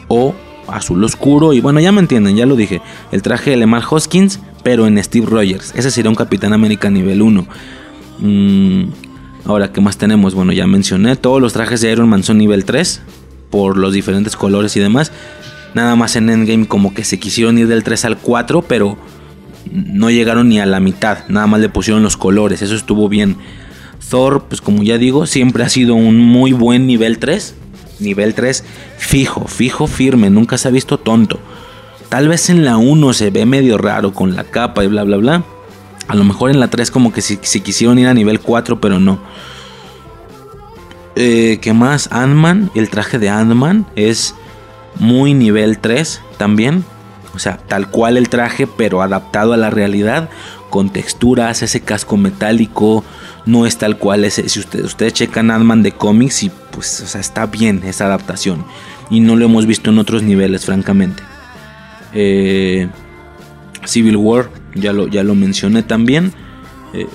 [0.08, 0.34] O
[0.66, 2.82] azul oscuro, y bueno, ya me entienden, ya lo dije.
[3.12, 5.72] El traje de Lemar Hoskins, pero en Steve Rogers.
[5.76, 7.46] Ese sería un Capitán América nivel 1.
[9.44, 10.34] Ahora, ¿qué más tenemos?
[10.34, 13.02] Bueno, ya mencioné, todos los trajes de Iron Man son nivel 3
[13.50, 15.10] por los diferentes colores y demás.
[15.74, 18.96] Nada más en Endgame como que se quisieron ir del 3 al 4, pero
[19.70, 21.26] no llegaron ni a la mitad.
[21.28, 23.36] Nada más le pusieron los colores, eso estuvo bien.
[24.08, 27.54] Thor, pues como ya digo, siempre ha sido un muy buen nivel 3.
[27.98, 28.64] Nivel 3
[28.98, 31.40] fijo, fijo, firme, nunca se ha visto tonto.
[32.08, 35.16] Tal vez en la 1 se ve medio raro con la capa y bla, bla,
[35.16, 35.44] bla.
[36.08, 38.98] A lo mejor en la 3 como que si, quisieron ir a nivel 4, pero
[38.98, 39.18] no.
[41.14, 42.08] Eh, ¿Qué más?
[42.12, 44.34] Ant-Man, el traje de Ant-Man es
[44.98, 46.84] muy nivel 3 también.
[47.34, 50.28] O sea, tal cual el traje, pero adaptado a la realidad,
[50.68, 53.04] con texturas, ese casco metálico,
[53.46, 54.48] no es tal cual ese.
[54.48, 58.64] Si ustedes, ustedes checan Ant-Man de cómics y pues, está bien esa adaptación.
[59.10, 61.22] Y no lo hemos visto en otros niveles, francamente.
[62.14, 62.88] Eh,
[63.84, 66.32] Civil War, ya lo, ya lo mencioné también.
[66.94, 67.06] Eh,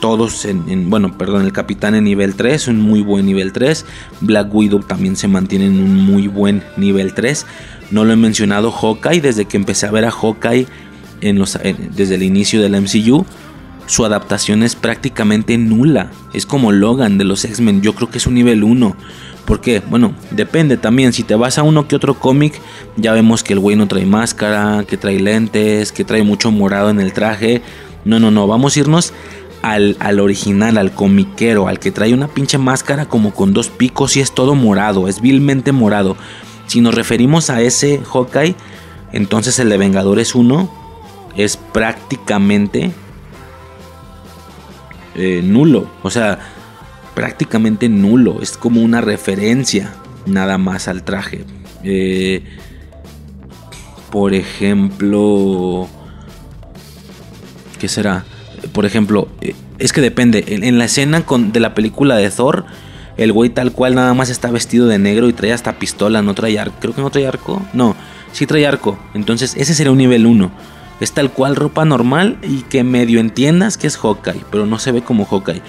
[0.00, 3.86] todos en, bueno, perdón, el capitán en nivel 3, un muy buen nivel 3.
[4.20, 7.46] Black Widow también se mantiene en un muy buen nivel 3.
[7.90, 10.66] No lo he mencionado Hawkeye, desde que empecé a ver a Hawkeye
[11.22, 11.58] en los,
[11.96, 13.24] desde el inicio del MCU,
[13.86, 16.10] su adaptación es prácticamente nula.
[16.32, 18.96] Es como Logan de los X-Men, yo creo que es un nivel 1.
[19.44, 21.12] Porque, bueno, depende también.
[21.12, 22.60] Si te vas a uno que otro cómic,
[22.96, 26.90] ya vemos que el güey no trae máscara, que trae lentes, que trae mucho morado
[26.90, 27.62] en el traje.
[28.04, 28.46] No, no, no.
[28.46, 29.12] Vamos a irnos
[29.62, 34.16] al, al, original, al comiquero, al que trae una pinche máscara como con dos picos
[34.16, 36.16] y es todo morado, es vilmente morado.
[36.66, 38.56] Si nos referimos a ese Hawkeye,
[39.12, 40.70] entonces el de Vengadores 1
[41.36, 42.92] es prácticamente
[45.14, 45.86] eh, nulo.
[46.02, 46.38] O sea,
[47.14, 48.42] prácticamente nulo.
[48.42, 49.92] Es como una referencia
[50.26, 51.44] nada más al traje.
[51.82, 52.42] Eh,
[54.10, 55.88] por ejemplo,
[57.78, 58.24] ¿qué será?
[58.72, 60.44] Por ejemplo, eh, es que depende.
[60.46, 62.64] En, la escena de la película de Thor,
[63.16, 66.34] el güey tal cual nada más está vestido de negro y trae hasta pistola, no
[66.34, 66.76] trae arco.
[66.80, 67.62] Creo que no trae arco.
[67.72, 67.96] No,
[68.32, 68.98] sí trae arco.
[69.14, 70.50] Entonces ese sería un nivel 1.
[71.00, 74.92] Es tal cual ropa normal y que medio entiendas que es Hawkeye, pero no se
[74.92, 75.62] ve como Hawkeye.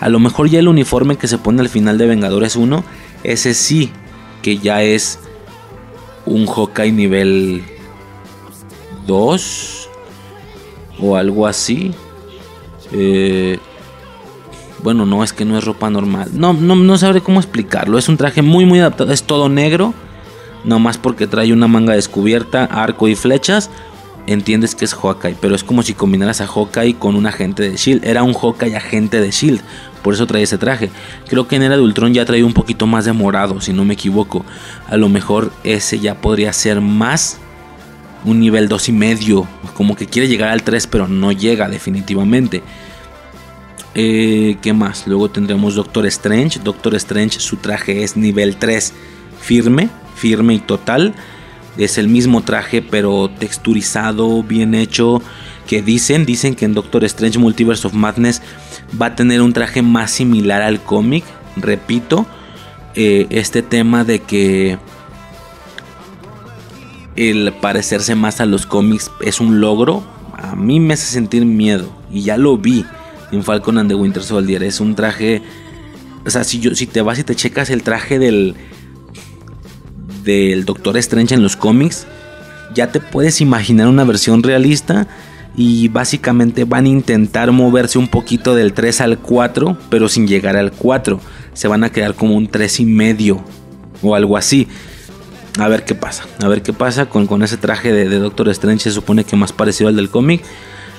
[0.00, 2.84] A lo mejor ya el uniforme que se pone al final de Vengadores 1,
[3.24, 3.90] ese sí,
[4.42, 5.18] que ya es
[6.26, 7.64] un Hawkeye nivel
[9.06, 9.88] 2
[11.00, 11.92] o algo así.
[12.92, 13.58] Eh,
[14.82, 16.30] bueno, no, es que no es ropa normal.
[16.34, 17.98] No, no, no sabré cómo explicarlo.
[17.98, 19.12] Es un traje muy, muy adaptado.
[19.12, 19.94] Es todo negro.
[20.64, 23.70] No más porque trae una manga descubierta, arco y flechas
[24.26, 27.76] entiendes que es Hawkeye, pero es como si combinaras a Hawkeye con un agente de
[27.76, 28.04] Shield.
[28.04, 29.60] Era un Hawkeye agente de Shield,
[30.02, 30.90] por eso trae ese traje.
[31.28, 33.94] Creo que en Era de ya trae un poquito más de morado, si no me
[33.94, 34.44] equivoco.
[34.88, 37.38] A lo mejor ese ya podría ser más
[38.24, 42.62] un nivel 2 y medio, como que quiere llegar al 3, pero no llega definitivamente.
[43.94, 45.06] Eh, ¿Qué más?
[45.06, 46.60] Luego tendremos Doctor Strange.
[46.62, 48.92] Doctor Strange, su traje es nivel 3
[49.40, 51.14] firme, firme y total.
[51.76, 55.22] Es el mismo traje pero texturizado, bien hecho.
[55.66, 58.40] Que dicen, dicen que en Doctor Strange Multiverse of Madness
[59.00, 61.24] va a tener un traje más similar al cómic.
[61.56, 62.26] Repito,
[62.94, 64.78] eh, este tema de que
[67.16, 70.04] el parecerse más a los cómics es un logro.
[70.34, 71.90] A mí me hace sentir miedo.
[72.12, 72.84] Y ya lo vi
[73.32, 74.62] en Falcon and the Winter Soldier.
[74.62, 75.42] Es un traje.
[76.24, 78.54] O sea, si, yo, si te vas y te checas el traje del,
[80.26, 82.06] del Doctor Strange en los cómics,
[82.74, 85.06] ya te puedes imaginar una versión realista
[85.56, 90.56] y básicamente van a intentar moverse un poquito del 3 al 4, pero sin llegar
[90.56, 91.18] al 4.
[91.54, 93.42] Se van a quedar como un 3 y medio
[94.02, 94.68] o algo así.
[95.58, 98.50] A ver qué pasa, a ver qué pasa con, con ese traje de, de, Doctor
[98.50, 100.42] Strange, se supone que más parecido al del cómic.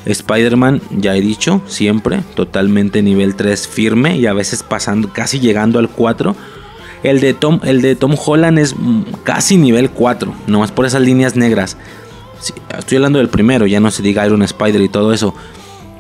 [0.06, 5.78] Spider-Man, ya he dicho, siempre, totalmente nivel 3 firme y a veces pasando, casi llegando
[5.80, 6.36] al 4
[7.04, 8.76] el de Tom, el de Tom Holland es
[9.24, 11.78] casi nivel 4, nomás por esas líneas negras.
[12.78, 15.34] estoy hablando del primero, ya no se diga Iron Spider y todo eso.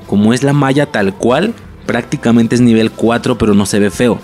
[0.08, 1.54] Como es la malla tal cual,
[1.86, 4.20] prácticamente es nivel 4, pero no se ve feo.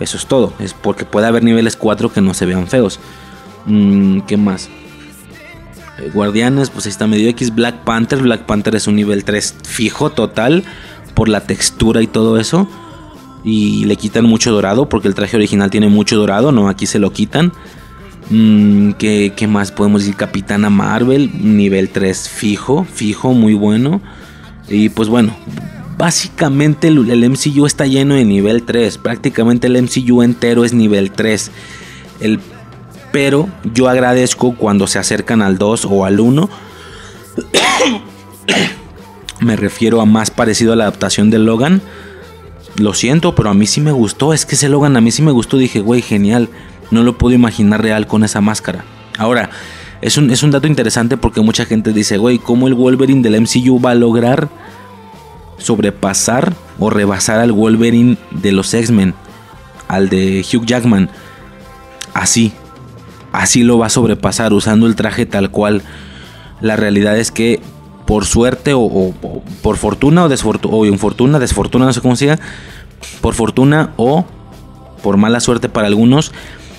[0.00, 0.52] Eso es todo.
[0.60, 3.00] Es porque puede haber niveles 4 que no se vean feos.
[3.66, 4.68] Mm, ¿Qué más?
[5.98, 7.52] Eh, Guardianes, pues ahí está medio X.
[7.52, 8.20] Black Panther.
[8.20, 10.62] Black Panther es un nivel 3 fijo total.
[11.14, 12.68] Por la textura y todo eso
[13.48, 16.98] y le quitan mucho dorado porque el traje original tiene mucho dorado, no, aquí se
[16.98, 17.52] lo quitan.
[18.30, 20.16] Mm, ¿qué, más podemos decir?
[20.16, 24.02] Capitana Marvel, nivel 3 fijo, fijo, muy bueno.
[24.68, 25.34] Y pues bueno,
[25.96, 31.50] básicamente el, MCU está lleno de nivel 3, prácticamente el MCU entero es nivel 3.
[32.20, 32.40] El,
[33.12, 36.50] pero yo agradezco cuando se acercan al 2 o al 1.
[39.40, 41.80] Me refiero a más parecido a la adaptación de Logan
[42.78, 44.32] lo siento, pero a mí sí me gustó.
[44.32, 45.56] Es que ese Logan a mí sí me gustó.
[45.56, 46.48] Dije, güey, genial.
[46.90, 48.84] No lo puedo imaginar real con esa máscara.
[49.18, 49.50] Ahora,
[50.00, 53.40] es un, es un dato interesante porque mucha gente dice, güey, ¿cómo el Wolverine del
[53.40, 54.48] MCU va a lograr
[55.58, 59.14] sobrepasar o rebasar al Wolverine de los X-Men?
[59.88, 61.10] Al de Hugh Jackman.
[62.14, 62.52] Así.
[63.32, 65.82] Así lo va a sobrepasar usando el traje tal cual.
[66.60, 67.60] La realidad es que
[68.08, 69.12] por suerte o,
[69.60, 70.30] por fortuna o,
[70.70, 72.38] o infortuna, desfortuna, no sé cómo sea,
[73.20, 74.24] por fortuna o
[75.02, 76.32] por mala suerte para algunos,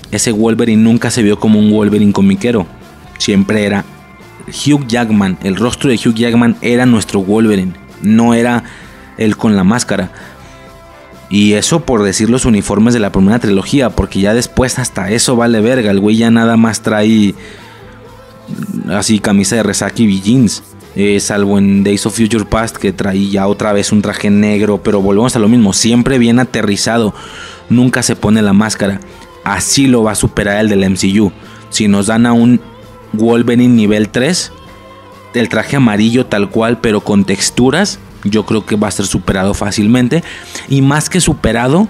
[0.09, 2.65] ese Wolverine nunca se vio como un Wolverine comiquero.
[3.19, 3.85] Siempre era
[4.47, 5.37] Hugh Jackman.
[5.43, 7.73] El rostro de Hugh Jackman era nuestro Wolverine.
[8.01, 8.63] No era
[9.19, 10.11] él con la máscara.
[11.29, 13.91] Y eso por decir los uniformes de la primera trilogía.
[13.91, 15.91] Porque ya después hasta eso vale verga.
[15.91, 17.35] El güey ya nada más trae
[18.89, 20.63] así camisa de resaca y jeans.
[20.95, 24.81] Eh, salvo en Days of Future Past que traía otra vez un traje negro.
[24.83, 25.73] Pero volvemos a lo mismo.
[25.73, 27.13] Siempre bien aterrizado.
[27.69, 28.99] Nunca se pone la máscara
[29.43, 31.31] así lo va a superar el del MCU.
[31.69, 32.59] Si nos dan a un
[33.13, 34.51] Wolverine nivel 3,
[35.33, 39.53] el traje amarillo tal cual, pero con texturas, yo creo que va a ser superado
[39.53, 40.23] fácilmente.
[40.67, 41.87] Y más que superado,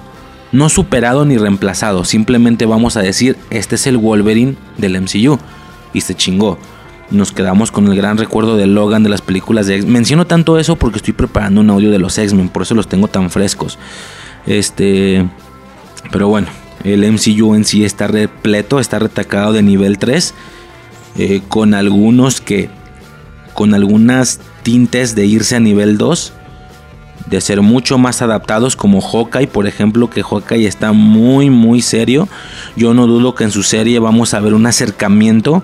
[0.51, 2.05] no superado ni reemplazado.
[2.05, 5.37] Simplemente vamos a decir, este es el Wolverine del MCU.
[5.93, 6.59] Y se chingó.
[7.11, 9.87] Nos quedamos con el gran recuerdo de Logan de las películas de X.
[9.87, 13.07] Menciono tanto eso porque estoy preparando un audio de los X-Men, por eso los tengo
[13.07, 13.79] tan frescos.
[14.45, 15.27] Este.
[16.11, 16.47] Pero bueno,
[16.83, 20.33] el MCU en sí está repleto, está retacado de nivel 3.
[21.17, 22.69] Eh, con algunos que.
[23.53, 26.33] Con algunas tintes de irse a nivel 2.
[27.25, 32.27] De ser mucho más adaptados como Hawkeye, por ejemplo, que Hawkeye está muy muy serio.
[32.75, 35.63] Yo no dudo que en su serie vamos a ver un acercamiento.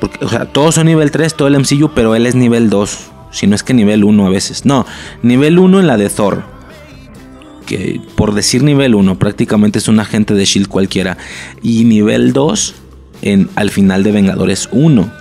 [0.00, 2.98] Porque, o sea, todos son nivel 3, todo el MCU, pero él es nivel 2.
[3.30, 4.64] Si no es que nivel 1 a veces.
[4.64, 4.86] No,
[5.22, 6.58] nivel 1 en la de Thor
[7.68, 11.18] que por decir nivel 1 prácticamente es un agente de Shield cualquiera.
[11.62, 12.74] Y nivel 2
[13.22, 15.12] en, al final de Vengadores 1.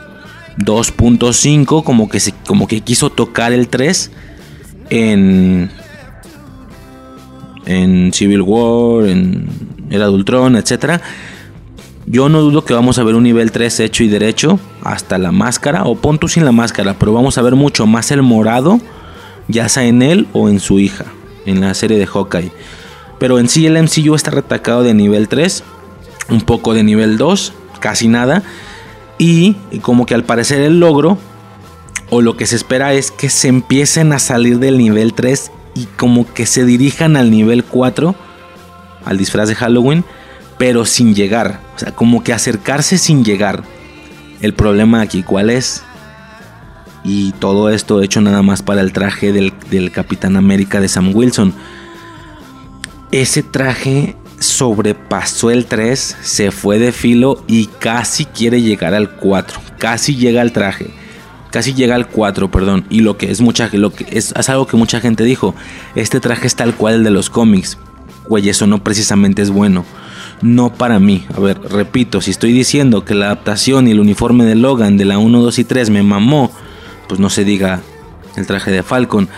[0.59, 4.11] 2.5 como que, como que quiso tocar el 3
[4.89, 5.69] en,
[7.65, 9.47] en Civil War, en
[9.91, 11.01] Era de Ultron, etc.
[12.09, 15.33] Yo no dudo que vamos a ver un nivel 3 hecho y derecho hasta la
[15.33, 18.79] máscara o punto sin la máscara, pero vamos a ver mucho más el morado,
[19.49, 21.03] ya sea en él o en su hija
[21.45, 22.53] en la serie de Hawkeye.
[23.19, 25.65] Pero en sí el MCU está retacado de nivel 3,
[26.29, 28.41] un poco de nivel 2, casi nada.
[29.17, 31.17] Y como que al parecer el logro,
[32.09, 35.87] o lo que se espera es que se empiecen a salir del nivel 3 y
[35.97, 38.15] como que se dirijan al nivel 4,
[39.03, 40.05] al disfraz de Halloween,
[40.57, 41.66] pero sin llegar.
[41.77, 43.63] O sea, como que acercarse sin llegar.
[44.41, 45.83] El problema aquí, ¿cuál es?
[47.03, 51.53] Y todo esto hecho nada más para el traje del, Capitán América de Sam Wilson.
[53.11, 59.61] Ese traje sobrepasó el 3, se fue de filo y casi quiere llegar al 4.
[59.77, 60.89] Casi llega al traje.
[61.51, 62.85] Casi llega al 4, perdón.
[62.89, 65.53] Y lo que es mucha lo que es, es, algo que mucha gente dijo.
[65.93, 67.77] Este traje es tal cual el de los cómics.
[68.27, 69.85] Güey, eso no precisamente es bueno.
[70.41, 71.25] No para mí.
[71.35, 75.05] A ver, repito, si estoy diciendo que la adaptación y el uniforme de Logan de
[75.05, 76.51] la 1, 2 y 3 me mamó
[77.07, 77.81] pues no se diga
[78.35, 79.29] el traje de Falcon.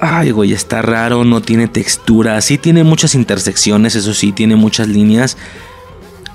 [0.00, 2.40] Ay, güey, está raro, no tiene textura.
[2.40, 5.36] Sí tiene muchas intersecciones, eso sí, tiene muchas líneas.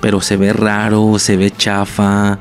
[0.01, 2.39] Pero se ve raro, se ve chafa.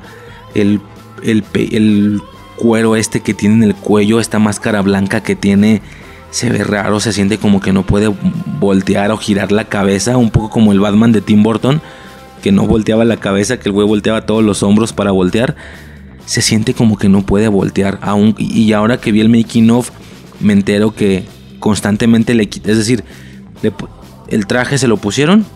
[0.54, 0.80] El,
[1.22, 2.22] el, el
[2.56, 5.82] cuero este que tiene en el cuello, esta máscara blanca que tiene,
[6.30, 8.14] se ve raro, se siente como que no puede
[8.60, 10.16] voltear o girar la cabeza.
[10.16, 11.80] Un poco como el Batman de Tim Burton,
[12.42, 15.56] que no volteaba la cabeza, que el güey volteaba todos los hombros para voltear
[16.28, 17.98] se siente como que no puede voltear.
[18.02, 19.90] Aún, y ahora que vi el making of,
[20.40, 21.24] me entero que
[21.58, 22.70] constantemente le quita.
[22.70, 23.02] Es decir,
[24.28, 25.46] el traje se lo pusieron.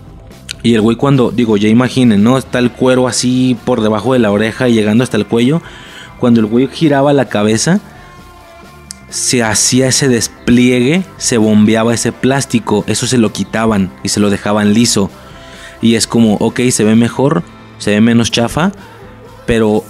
[0.62, 2.38] Y el güey cuando, digo, ya imaginen, ¿no?
[2.38, 5.60] Está el cuero así por debajo de la oreja y llegando hasta el cuello.
[6.18, 7.80] Cuando el güey giraba la cabeza,
[9.12, 14.30] se hacía ese despliegue, se bombeaba ese plástico, eso se lo quitaban y se lo
[14.30, 15.10] dejaban liso.
[15.82, 17.42] Y es como, ok, se ve mejor,
[17.76, 18.72] se ve menos chafa,
[19.46, 19.84] pero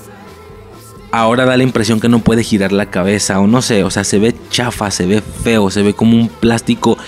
[1.12, 4.02] ahora da la impresión que no puede girar la cabeza o no sé, o sea,
[4.02, 6.98] se ve chafa, se ve feo, se ve como un plástico.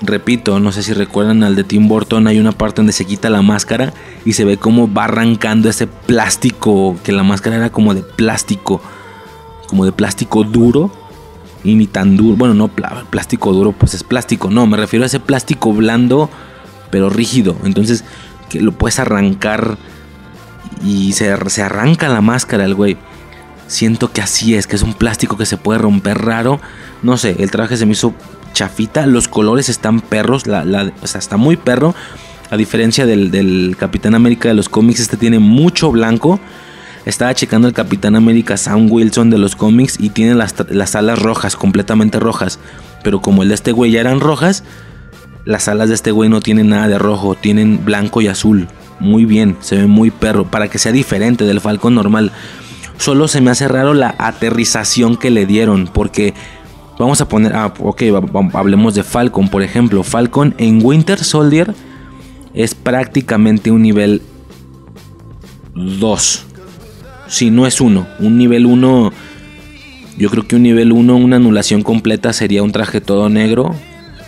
[0.00, 3.28] Repito, no sé si recuerdan al de Tim Burton, hay una parte donde se quita
[3.28, 3.92] la máscara
[4.24, 8.80] y se ve como va arrancando ese plástico, que la máscara era como de plástico,
[9.66, 10.90] como de plástico duro
[11.64, 15.06] y ni tan duro, bueno, no plástico duro, pues es plástico, no, me refiero a
[15.06, 16.30] ese plástico blando
[16.90, 18.04] pero rígido, entonces
[18.48, 19.78] que lo puedes arrancar
[20.84, 22.96] y se, se arranca la máscara el güey.
[23.66, 26.60] Siento que así es, que es un plástico que se puede romper raro.
[27.02, 28.14] No sé, el traje se me hizo
[28.52, 29.06] chafita.
[29.06, 31.94] Los colores están perros, o sea, está muy perro.
[32.50, 36.40] A diferencia del, Capitán América de los cómics, este tiene mucho blanco.
[37.06, 41.18] Estaba checando el Capitán América Sam Wilson de los cómics y tiene las, las alas
[41.18, 42.58] rojas, completamente rojas.
[43.02, 44.64] Pero como el de este güey ya eran rojas,
[45.44, 48.68] las alas de este güey no tienen nada de rojo, tienen blanco y azul.
[48.98, 52.32] Muy bien, se ve muy perro, para que sea diferente del Falcon normal.
[52.98, 56.34] Solo se me hace raro la aterrización que le dieron, porque
[56.98, 58.02] vamos a poner, ah, ok,
[58.52, 60.02] hablemos de Falcon, por ejemplo.
[60.02, 61.74] Falcon en Winter Soldier
[62.52, 64.20] es prácticamente un nivel
[65.74, 66.46] 2.
[67.30, 69.12] Si no es 1, un nivel 1,
[70.18, 73.74] yo creo que un nivel 1, una anulación completa sería un traje todo negro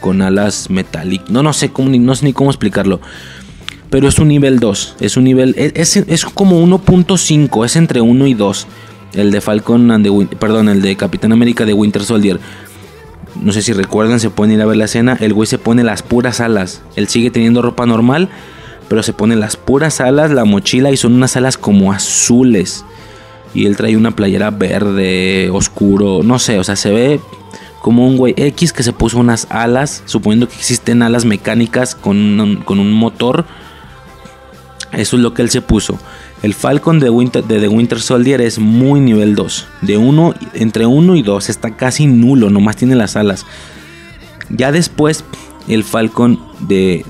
[0.01, 1.29] con alas metálicas.
[1.29, 3.01] No, no sé cómo, no sé ni cómo explicarlo
[3.93, 4.97] pero es un nivel 2.
[5.01, 5.55] Es un nivel.
[5.59, 7.67] Es, es como 1.5.
[7.67, 8.67] Es entre 1 y 2.
[9.13, 12.41] El de Falcon and the, Perdón, el de Capitán América de Winter Soldier.
[13.43, 15.19] No sé si recuerdan, se pueden ir a ver la escena.
[15.21, 16.81] El güey se pone las puras alas.
[16.97, 18.31] Él sigue teniendo ropa normal.
[18.93, 22.85] Pero se pone las puras alas, la mochila y son unas alas como azules.
[23.55, 26.23] Y él trae una playera verde, oscuro.
[26.23, 27.19] No sé, o sea, se ve
[27.81, 30.03] como un güey X que se puso unas alas.
[30.05, 33.47] Suponiendo que existen alas mecánicas con con un motor
[34.93, 35.99] eso es lo que él se puso.
[36.43, 39.67] El Falcon de, Winter, The Winter Soldier es muy nivel 2.
[39.81, 43.47] De 1, entre 1 y 2 está casi nulo, nomás tiene las alas.
[44.51, 45.25] Ya después,
[45.67, 47.07] el Falcon de,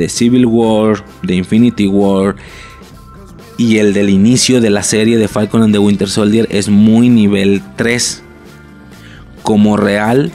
[0.00, 2.34] de Civil War, de Infinity War
[3.58, 7.10] y el del inicio de la serie de Falcon and the Winter Soldier es muy
[7.10, 8.22] nivel 3.
[9.42, 10.32] Como real,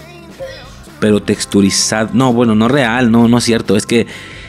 [0.99, 2.11] pero texturizado.
[2.13, 3.75] No, bueno, no real, no, no es cierto.
[3.75, 4.05] Es que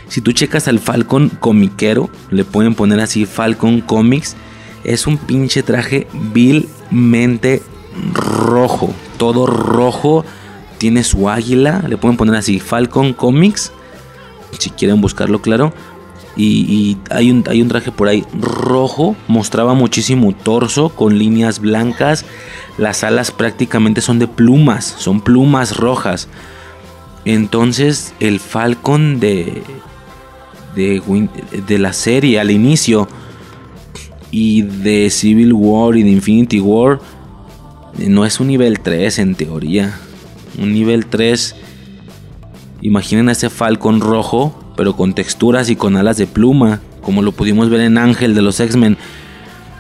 [0.09, 4.37] si tú checas al Falcon comiquero, le pueden poner así Falcon Comics,
[4.85, 7.63] es un pinche traje vilmente
[8.13, 10.27] rojo, todo rojo,
[10.77, 13.73] tiene su águila, le pueden poner así Falcon Comics,
[14.59, 15.73] si quieren buscarlo claro.
[16.39, 22.27] Y, hay, un, hay un traje por ahí rojo, mostraba muchísimo torso con líneas blancas,
[22.77, 26.29] las alas prácticamente son de plumas, son plumas rojas.
[27.25, 29.63] Entonces el Falcon de,
[30.77, 33.09] de, la serie al inicio
[34.31, 37.01] y de Civil War y de Infinity War
[37.99, 39.99] no es un nivel 3 en teoría.
[40.59, 41.57] Un nivel 3,
[42.83, 47.33] imaginen a ese Falcon rojo, pero con texturas y con alas de pluma, como lo
[47.33, 48.97] pudimos ver en Ángel de los X-Men.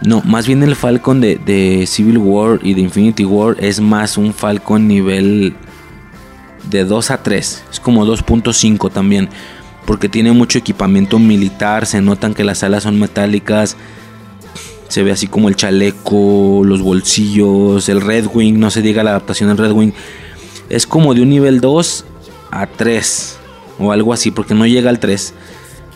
[0.03, 4.19] No, más bien el Falcon de, de, Civil War y de Infinity War es más
[4.19, 5.55] un Falcon nivel
[6.71, 7.65] de 2 a 3.
[7.71, 9.31] Es como 2.5 también
[9.87, 13.77] porque tiene mucho equipamiento militar, se notan que las alas son metálicas,
[14.89, 19.11] se ve así como el chaleco, los bolsillos, el Red Wing, no se diga la
[19.11, 19.93] adaptación del Red Wing,
[20.69, 22.05] es como de un nivel 2
[22.51, 23.39] a 3
[23.79, 25.35] o algo así, porque no llega al 3.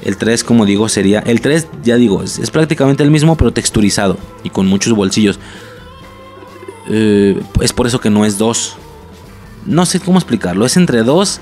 [0.02, 1.20] El 3, como digo, sería.
[1.20, 5.38] El 3, ya digo, es, prácticamente el mismo, pero texturizado y con muchos bolsillos.
[6.88, 8.76] Eh, es por eso que no es 2.
[9.66, 10.64] No sé cómo explicarlo.
[10.64, 11.40] Es entre 2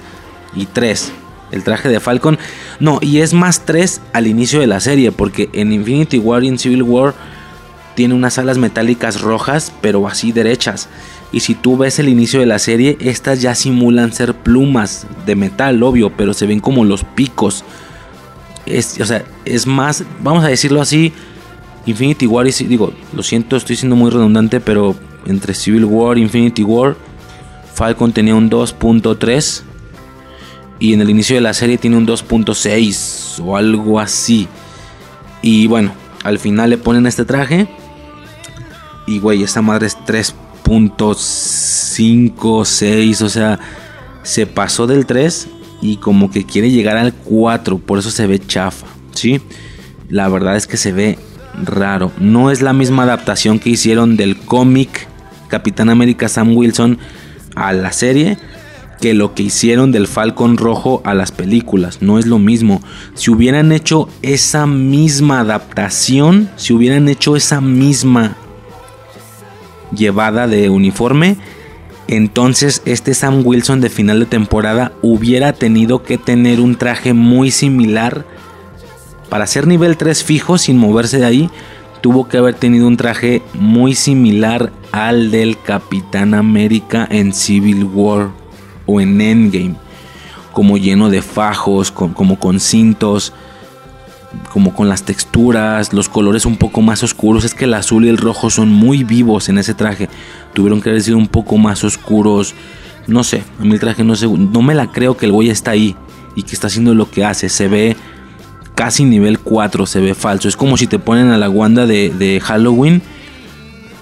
[0.57, 1.13] y 3
[1.51, 2.39] el traje de Falcon.
[2.81, 6.49] No, y es más 3 al inicio de la serie, porque en Infinity War y
[6.49, 7.15] en Civil War
[7.95, 10.89] tiene unas alas metálicas rojas, pero así derechas.
[11.31, 15.37] Y si tú ves el inicio de la serie, estas ya simulan ser plumas de
[15.37, 17.65] metal, obvio, pero se ven como los picos.
[18.65, 21.13] Es, o sea, es más, vamos a decirlo así,
[21.87, 24.95] Infinity War y digo, lo siento, estoy siendo muy redundante, pero
[25.27, 26.97] entre Civil War Infinity War,
[27.75, 29.63] Falcon tenía un 2.3
[30.81, 34.49] y en el inicio de la serie tiene un 2.6 o algo así.
[35.43, 35.93] Y bueno,
[36.25, 37.69] al final le ponen este traje.
[39.07, 39.97] Y güey, esta madre es
[40.69, 43.23] 3.5, 6.
[43.23, 43.59] O sea,
[44.23, 45.49] se pasó del 3
[45.81, 47.79] y como que quiere llegar al 4.
[47.79, 48.87] Por eso se ve chafa.
[49.13, 49.41] ¿Sí?
[50.09, 51.19] La verdad es que se ve
[51.65, 52.13] raro.
[52.19, 55.09] No es la misma adaptación que hicieron del cómic
[55.49, 56.99] Capitán América Sam Wilson
[57.57, 58.39] a la serie
[59.01, 62.03] que lo que hicieron del Falcon Rojo a las películas.
[62.03, 62.83] No es lo mismo.
[63.15, 68.37] Si hubieran hecho esa misma adaptación, si hubieran hecho esa misma
[69.93, 71.37] llevada de uniforme,
[72.09, 77.51] entonces este Sam Wilson de final de temporada hubiera tenido que tener un traje muy
[77.51, 78.25] similar.
[79.29, 81.51] Para ser nivel 3 fijo sin moverse de ahí,
[82.01, 88.31] tuvo que haber tenido un traje muy similar al del Capitán América en Civil War
[88.87, 89.75] o en Endgame,
[90.53, 93.35] como lleno de fajos, como con cintos,
[94.53, 97.45] como con las texturas, los colores un poco más oscuros.
[97.45, 100.09] Es que el azul y el rojo son muy vivos en ese traje.
[100.55, 102.55] Tuvieron que haber sido un poco más oscuros,
[103.07, 105.49] No sé, a mí el traje no, se, no me la creo que el güey
[105.49, 105.97] está ahí
[106.35, 107.49] y que está haciendo lo que hace.
[107.49, 107.97] Se ve
[108.75, 110.49] casi nivel 4, se ve falso.
[110.49, 113.03] Es como si te ponen a la Wanda de, de Halloween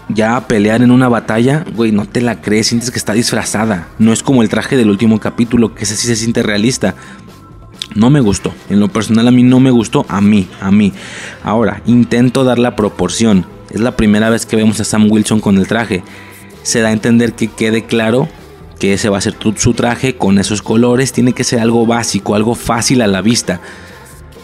[0.08, 3.88] ya a pelear en una batalla, güey, no te la crees, sientes que está disfrazada.
[3.98, 6.94] No es como el traje del último capítulo, que ese sí se siente realista.
[7.94, 8.52] No me gustó.
[8.68, 10.04] En lo personal a mí no me gustó.
[10.08, 10.92] A mí, a mí.
[11.42, 13.46] Ahora, intento dar la proporción.
[13.70, 16.02] Es la primera vez que vemos a Sam Wilson con el traje.
[16.62, 18.28] Se da a entender que quede claro
[18.78, 21.12] que ese va a ser su traje con esos colores.
[21.12, 23.60] Tiene que ser algo básico, algo fácil a la vista.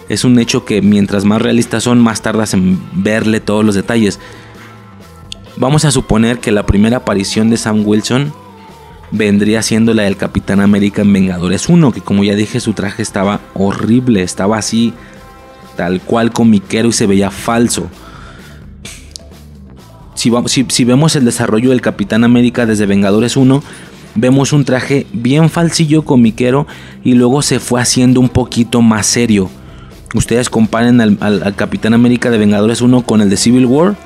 [0.08, 4.18] Es un hecho que mientras más realistas son, más tardas en verle todos los detalles.
[5.56, 8.32] Vamos a suponer que la primera aparición de Sam Wilson
[9.12, 13.02] vendría siendo la del Capitán América en Vengadores 1, que como ya dije su traje
[13.02, 14.92] estaba horrible, estaba así
[15.76, 17.88] tal cual comiquero y se veía falso.
[20.14, 20.32] Si,
[20.68, 23.62] si, vemos el desarrollo del Capitán América desde Vengadores 1,
[24.14, 26.66] vemos un traje bien falsillo comiquero
[27.02, 29.50] y luego se fue haciendo un poquito más serio.
[30.14, 33.96] Ustedes comparen al, al Capitán América de Vengadores 1 con el de Civil War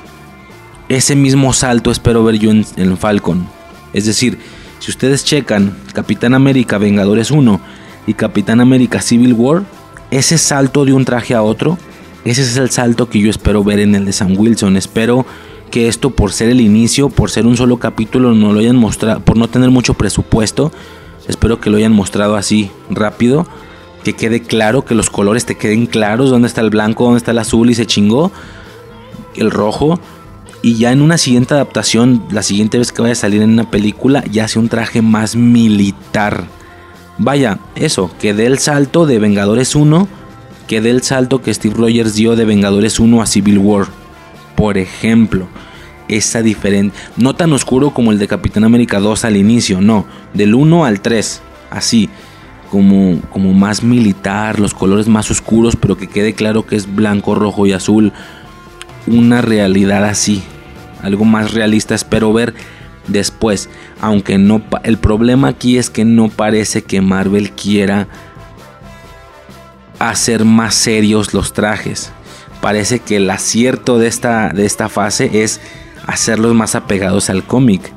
[0.89, 3.47] ese mismo salto espero ver yo en, Falcon.
[3.93, 4.37] Es decir,
[4.79, 7.59] si ustedes checan Capitán América Vengadores 1
[8.07, 9.63] y Capitán América Civil War,
[10.11, 11.77] ese salto de un traje a otro,
[12.25, 14.77] ese es el salto que yo espero ver en el de Sam Wilson.
[14.77, 15.25] Espero
[15.71, 19.19] que esto por ser el inicio, por ser un solo capítulo, no lo hayan mostrado,
[19.21, 20.71] por no tener mucho presupuesto,
[21.27, 23.45] espero que lo hayan mostrado así rápido,
[24.03, 27.31] que quede claro, que los colores te queden claros, dónde está el blanco, dónde está
[27.31, 28.31] el azul y se chingó,
[29.35, 29.99] el rojo
[30.61, 33.69] y ya en una siguiente adaptación, la siguiente vez que vaya a salir en una
[33.69, 36.45] película, ya sea un traje más militar.
[37.17, 40.07] Vaya, eso, que dé el salto de Vengadores 1,
[40.67, 43.87] que dé el salto que Steve Rogers dio de Vengadores 1 a Civil War.
[44.55, 45.47] Por ejemplo,
[46.07, 50.55] esa diferente, no tan oscuro como el de Capitán América 2 al inicio, no, del
[50.55, 52.09] 1 al 3, así,
[52.71, 57.35] como, como más militar, los colores más oscuros, pero que quede claro que es blanco,
[57.35, 58.13] rojo y azul
[59.07, 60.43] una realidad así.
[61.01, 62.53] Algo más realista espero ver
[63.07, 63.69] después.
[64.01, 64.61] Aunque no...
[64.83, 68.07] El problema aquí es que no parece que Marvel quiera
[69.99, 72.11] hacer más serios los trajes.
[72.61, 75.61] Parece que el acierto de esta, de esta fase es
[76.05, 77.91] hacerlos más apegados al cómic.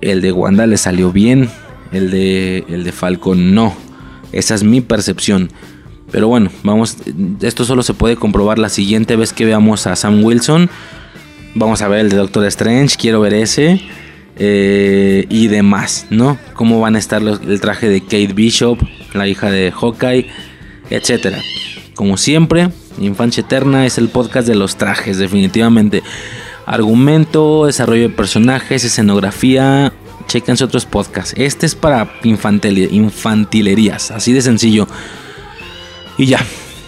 [0.00, 1.50] El de Wanda le salió bien,
[1.92, 3.74] el de, el de Falcon no.
[4.32, 5.50] Esa es mi percepción.
[6.10, 6.96] Pero bueno, vamos,
[7.40, 10.68] esto solo se puede comprobar la siguiente vez que veamos a Sam Wilson.
[11.54, 13.80] Vamos a ver el de Doctor Strange, quiero ver ese.
[14.42, 16.38] Eh, y demás, ¿no?
[16.54, 18.78] Cómo van a estar el traje de Kate Bishop,
[19.12, 20.28] la hija de Hawkeye,
[20.88, 21.38] etcétera.
[21.94, 26.02] Como siempre, Infancia Eterna es el podcast de los trajes, definitivamente.
[26.64, 29.92] Argumento, desarrollo de personajes, escenografía.
[30.26, 31.34] Chequense otros podcasts.
[31.36, 34.86] Este es para infantilerías, así de sencillo.
[36.20, 36.46] Y ya.